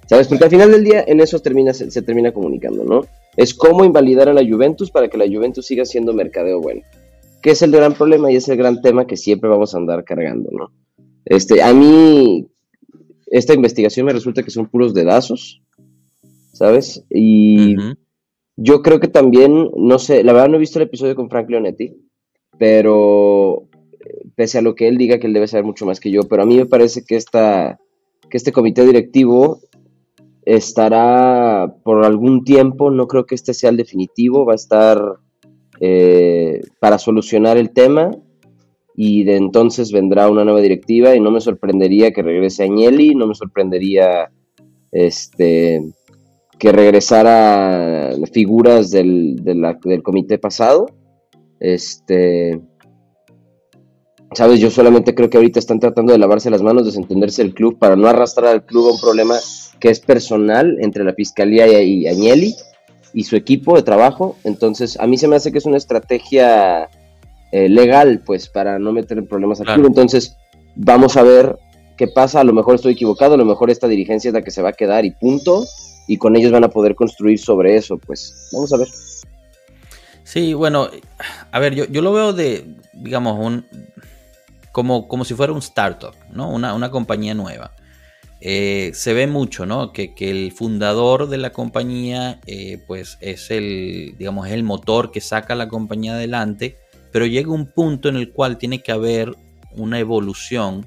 [0.07, 0.27] ¿Sabes?
[0.27, 3.01] Porque al final del día en eso termina, se, termina comunicando, ¿no?
[3.35, 6.81] Es cómo invalidar a la Juventus para que la Juventus siga siendo mercadeo bueno.
[7.41, 10.03] Que es el gran problema y es el gran tema que siempre vamos a andar
[10.05, 10.71] cargando, ¿no?
[11.25, 12.47] Este, a mí,
[13.27, 15.61] esta investigación me resulta que son puros dedazos,
[16.53, 17.03] ¿sabes?
[17.09, 17.75] Y
[18.57, 21.49] yo creo que también, no sé, la verdad no he visto el episodio con Frank
[21.49, 21.95] Leonetti,
[22.57, 23.69] pero
[24.35, 26.43] pese a lo que él diga que él debe saber mucho más que yo, pero
[26.43, 27.79] a mí me parece que, esta,
[28.29, 29.59] que este comité directivo
[30.43, 35.01] estará por algún tiempo, no creo que este sea el definitivo, va a estar
[35.79, 38.11] eh, para solucionar el tema
[38.95, 43.27] y de entonces vendrá una nueva directiva y no me sorprendería que regrese Agnelli, no
[43.27, 44.31] me sorprendería
[44.91, 45.83] este
[46.59, 50.87] que regresara figuras del, del comité pasado.
[51.59, 52.59] Este,
[54.33, 57.77] sabes, yo solamente creo que ahorita están tratando de lavarse las manos, desentenderse del club
[57.79, 59.35] para no arrastrar al club a un problema
[59.79, 62.55] que es personal entre la fiscalía y Agnelli
[63.13, 64.35] y su equipo de trabajo.
[64.43, 66.89] Entonces, a mí se me hace que es una estrategia
[67.51, 69.87] eh, legal, pues, para no meter en problemas al club.
[69.87, 70.35] Entonces,
[70.75, 71.57] vamos a ver
[71.97, 72.41] qué pasa.
[72.41, 74.69] A lo mejor estoy equivocado, a lo mejor esta dirigencia es la que se va
[74.69, 75.65] a quedar y punto.
[76.07, 78.87] Y con ellos van a poder construir sobre eso, pues, vamos a ver.
[80.23, 80.89] Sí, bueno,
[81.51, 83.65] a ver, yo, yo lo veo de, digamos, un,
[84.71, 86.49] como, como si fuera un startup, ¿no?
[86.49, 87.71] Una, una compañía nueva.
[88.39, 89.91] Eh, se ve mucho, ¿no?
[89.91, 95.55] Que, el fundador de la compañía, eh, pues es el, digamos, el motor que saca
[95.55, 96.77] la compañía adelante,
[97.11, 99.35] pero llega un punto en el cual tiene que haber
[99.71, 100.85] una evolución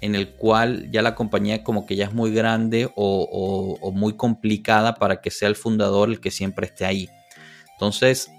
[0.00, 4.94] en el cual ya la compañía como que ya es muy grande o, muy complicada
[4.94, 7.08] para que sea el fundador el que siempre esté ahí.
[7.72, 8.30] Entonces,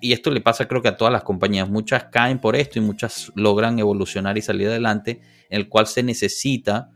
[0.00, 2.82] y esto le pasa creo que a todas las compañías, muchas caen por esto y
[2.82, 6.90] muchas logran evolucionar y salir adelante, en el cual se necesita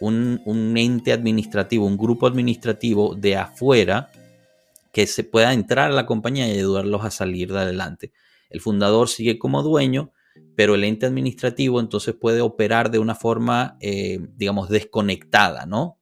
[0.00, 4.10] un, ente administrativo, un grupo administrativo de afuera
[4.92, 8.12] que se pueda entrar a la compañía y ayudarlos a salir de adelante.
[8.50, 10.12] El fundador sigue como dueño,
[10.58, 16.00] pero el ente administrativo entonces puede operar de una forma, eh, digamos, desconectada, ¿no?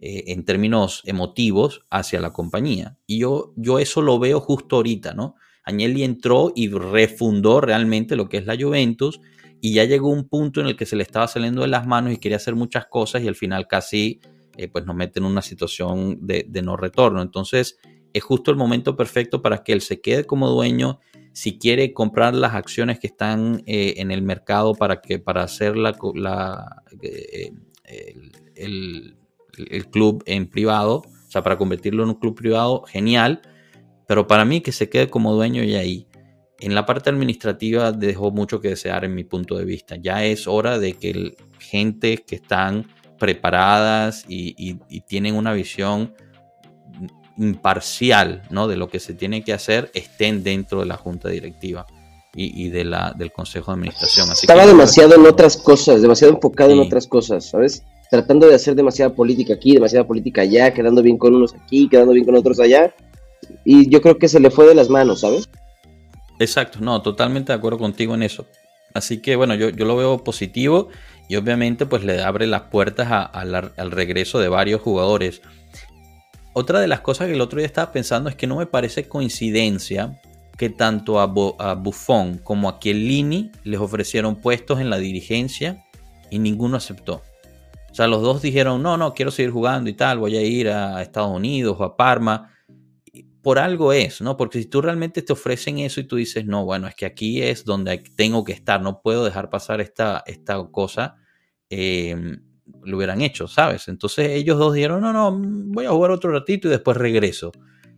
[0.00, 2.96] Eh, en términos emotivos hacia la compañía.
[3.08, 5.34] Y yo, yo eso lo veo justo ahorita, ¿no?
[5.64, 9.20] Agnelli entró y refundó realmente lo que es la Juventus
[9.60, 12.12] y ya llegó un punto en el que se le estaba saliendo de las manos
[12.12, 14.20] y quería hacer muchas cosas y al final casi
[14.56, 17.22] eh, pues nos mete en una situación de, no retorno.
[17.22, 17.76] Entonces
[18.12, 21.00] es justo el momento perfecto para que él se quede como dueño.
[21.36, 25.76] Si quiere comprar las acciones que están eh, en el mercado para, que, para hacer
[25.76, 25.94] la,
[27.02, 27.52] eh,
[28.54, 29.16] el,
[29.56, 33.42] el club en privado, o sea, para convertirlo en un club privado, genial.
[34.08, 36.06] Pero para mí que se quede como dueño y ahí
[36.58, 39.96] en la parte administrativa dejó mucho que desear en mi punto de vista.
[39.96, 42.86] Ya es hora de que gente que están
[43.18, 44.74] preparadas y,
[45.06, 46.14] tienen una visión
[47.38, 48.68] imparcial ¿no?
[48.68, 51.86] de lo que se tiene que hacer estén dentro de la junta directiva
[52.38, 54.30] y, de la, del consejo de administración.
[54.30, 57.82] Estaba demasiado en otras cosas, demasiado enfocado en otras cosas, ¿sabes?
[58.10, 62.12] Tratando de hacer demasiada política aquí, demasiada política allá, quedando bien con unos aquí, quedando
[62.12, 62.94] bien con otros allá.
[63.64, 65.48] Y yo creo que se le fue de las manos, ¿sabes?
[66.38, 68.44] Exacto, no, totalmente de acuerdo contigo en eso.
[68.92, 70.88] Así que bueno, yo, yo lo veo positivo
[71.28, 75.42] y obviamente pues le abre las puertas al regreso de varios jugadores.
[76.58, 79.06] Otra de las cosas que el otro día estaba pensando es que no me parece
[79.06, 80.18] coincidencia
[80.56, 85.84] que tanto a, Buffon como a Chiellini les ofrecieron puestos en la dirigencia
[86.30, 87.22] y ninguno aceptó.
[87.90, 90.70] O sea, los dos dijeron, no, no, quiero seguir jugando y tal, voy a ir
[90.70, 92.54] a Estados Unidos o a Parma
[93.42, 94.38] por algo es, ¿no?
[94.38, 97.42] Porque si tú realmente te ofrecen eso y tú dices, no, bueno, es que aquí
[97.42, 101.16] es donde tengo que estar, no puedo dejar pasar esta, esta cosa,
[101.68, 102.40] em,
[102.82, 103.88] lo hubieran hecho, ¿sabes?
[103.88, 107.52] Entonces ellos dos dijeron, no, no, voy a jugar otro ratito y después regreso.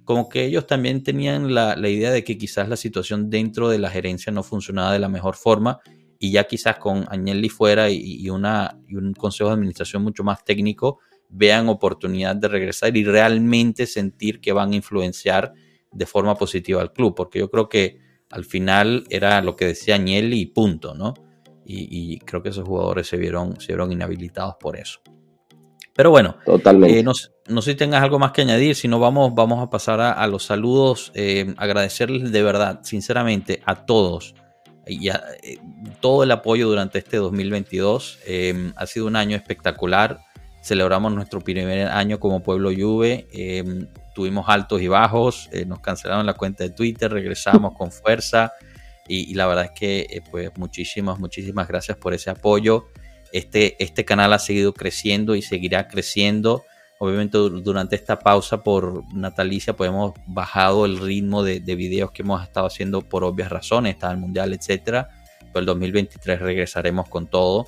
[0.04, 3.90] como que ellos también tenían la, idea de que quizás la situación dentro de la
[3.90, 5.80] gerencia no funcionaba de la mejor forma
[6.18, 10.44] y ya quizás con Agnelli fuera y, una, y un consejo de administración mucho más
[10.44, 10.98] técnico
[11.28, 15.52] vean oportunidad de regresar y realmente sentir que van a influenciar
[15.92, 18.00] de forma positiva al club, porque yo creo que
[18.30, 21.14] al final era lo que decía Agnelli y punto, ¿no?
[21.70, 25.00] Y, creo que esos jugadores se vieron, se vieron inhabilitados por eso.
[25.94, 27.00] Pero bueno, Totalmente.
[27.00, 27.30] Eh, no, sé
[27.62, 31.12] si tengas algo más que añadir, si no vamos, vamos a pasar a, los saludos,
[31.14, 34.34] eh, agradecerles de verdad, sinceramente, a todos
[34.86, 35.58] y a, eh,
[36.00, 38.18] todo el apoyo durante este 2022.
[38.76, 40.20] ha sido un año espectacular
[40.62, 43.26] celebramos nuestro primer año como Pueblo Juve,
[44.18, 48.52] tuvimos altos y bajos, eh, nos cancelaron la cuenta de Twitter, regresamos con fuerza
[49.08, 52.88] y, la verdad es que eh, pues muchísimas, muchísimas gracias por ese apoyo.
[53.32, 56.64] Este, este canal ha seguido creciendo y seguirá creciendo.
[57.00, 62.22] Obviamente durante esta pausa por natalicia pues hemos bajado el ritmo de, de videos que
[62.22, 65.08] hemos estado haciendo por obvias razones, está el mundial, etcétera.
[65.40, 67.66] Pero el 2023 regresaremos con todo.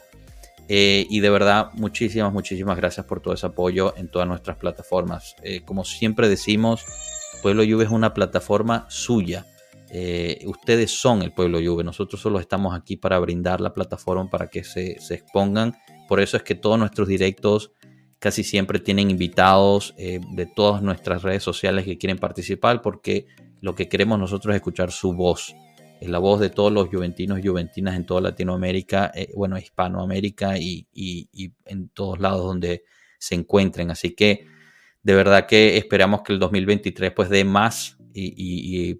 [0.72, 5.34] Eh, y de verdad, muchísimas, muchísimas gracias por todo ese apoyo en todas nuestras plataformas.
[5.42, 6.84] Eh, como siempre decimos,
[7.42, 9.46] Pueblo Juve es una plataforma suya.
[9.92, 11.84] Eh, ustedes son el Pueblo Juve.
[11.84, 15.76] Nosotros solo estamos aquí para brindar la plataforma para que se, expongan.
[16.08, 17.72] Por eso es que todos nuestros directos
[18.18, 23.26] casi siempre tienen invitados de todas nuestras redes sociales que quieren participar porque
[23.62, 25.54] lo que queremos nosotros es escuchar su voz
[26.00, 30.56] es la voz de todos los juventinos y juventinas en toda Latinoamérica, eh, bueno, Hispanoamérica
[30.58, 30.88] y,
[31.66, 32.84] en todos lados donde
[33.18, 33.90] se encuentren.
[33.90, 34.46] Así que
[35.02, 38.98] de verdad que esperamos que el 2023 pues dé más y,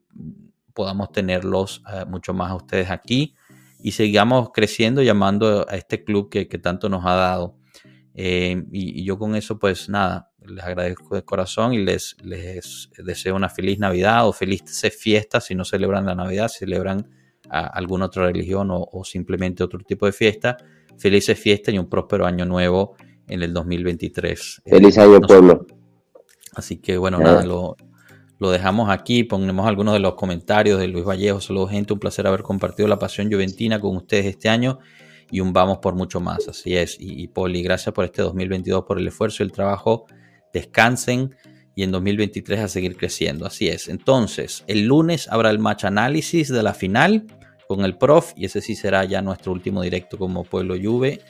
[0.81, 3.35] podamos tenerlos eh, mucho más a ustedes aquí
[3.83, 7.59] y sigamos creciendo llamando a este club que, tanto nos ha dado.
[8.14, 13.37] Eh, y, yo con eso pues nada, les agradezco de corazón y les, les deseo
[13.37, 14.62] una feliz Navidad o feliz
[14.99, 17.11] fiesta si no celebran la Navidad, celebran
[17.51, 20.57] alguna otra religión o, simplemente otro tipo de fiesta.
[20.97, 22.97] Felices fiestas y un próspero año nuevo
[23.28, 24.62] en el 2023.
[24.64, 25.66] Feliz año, pueblo.
[26.55, 27.76] Así que bueno, nada, lo,
[28.41, 29.24] lo, dejamos aquí.
[29.24, 31.41] Ponemos algunos de los comentarios de Luis Vallejo.
[31.41, 31.93] Saludos, gente.
[31.93, 34.78] Un placer haber compartido la pasión juventina con ustedes este año
[35.30, 36.49] y un vamos por mucho más.
[36.49, 36.97] Así es.
[36.99, 40.07] Y, Poli, gracias por este 2022, por el esfuerzo y el trabajo
[40.53, 41.36] descansen
[41.74, 43.47] y en 2023 a seguir creciendo.
[43.47, 43.88] Así es.
[43.88, 47.26] Entonces, el lunes habrá el match análisis de la final
[47.68, 51.20] con el prof y ese sí será ya nuestro último directo como Pueblo Juve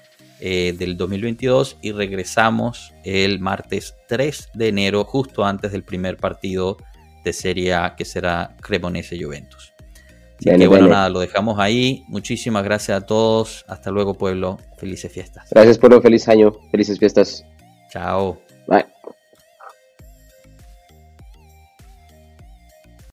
[0.40, 6.78] eh, del 2022 y regresamos el martes 3 de enero justo antes del primer partido
[7.24, 9.72] de Serie A que será Cremonese Juventus.
[10.38, 12.04] Así que bueno, nada, lo dejamos ahí.
[12.08, 13.64] Muchísimas gracias a todos.
[13.68, 14.58] Hasta luego, pueblo.
[14.78, 15.50] Felices fiestas.
[15.50, 16.00] Gracias, pueblo.
[16.00, 16.52] Feliz año.
[16.70, 17.44] Felices fiestas.
[17.90, 18.40] Chao.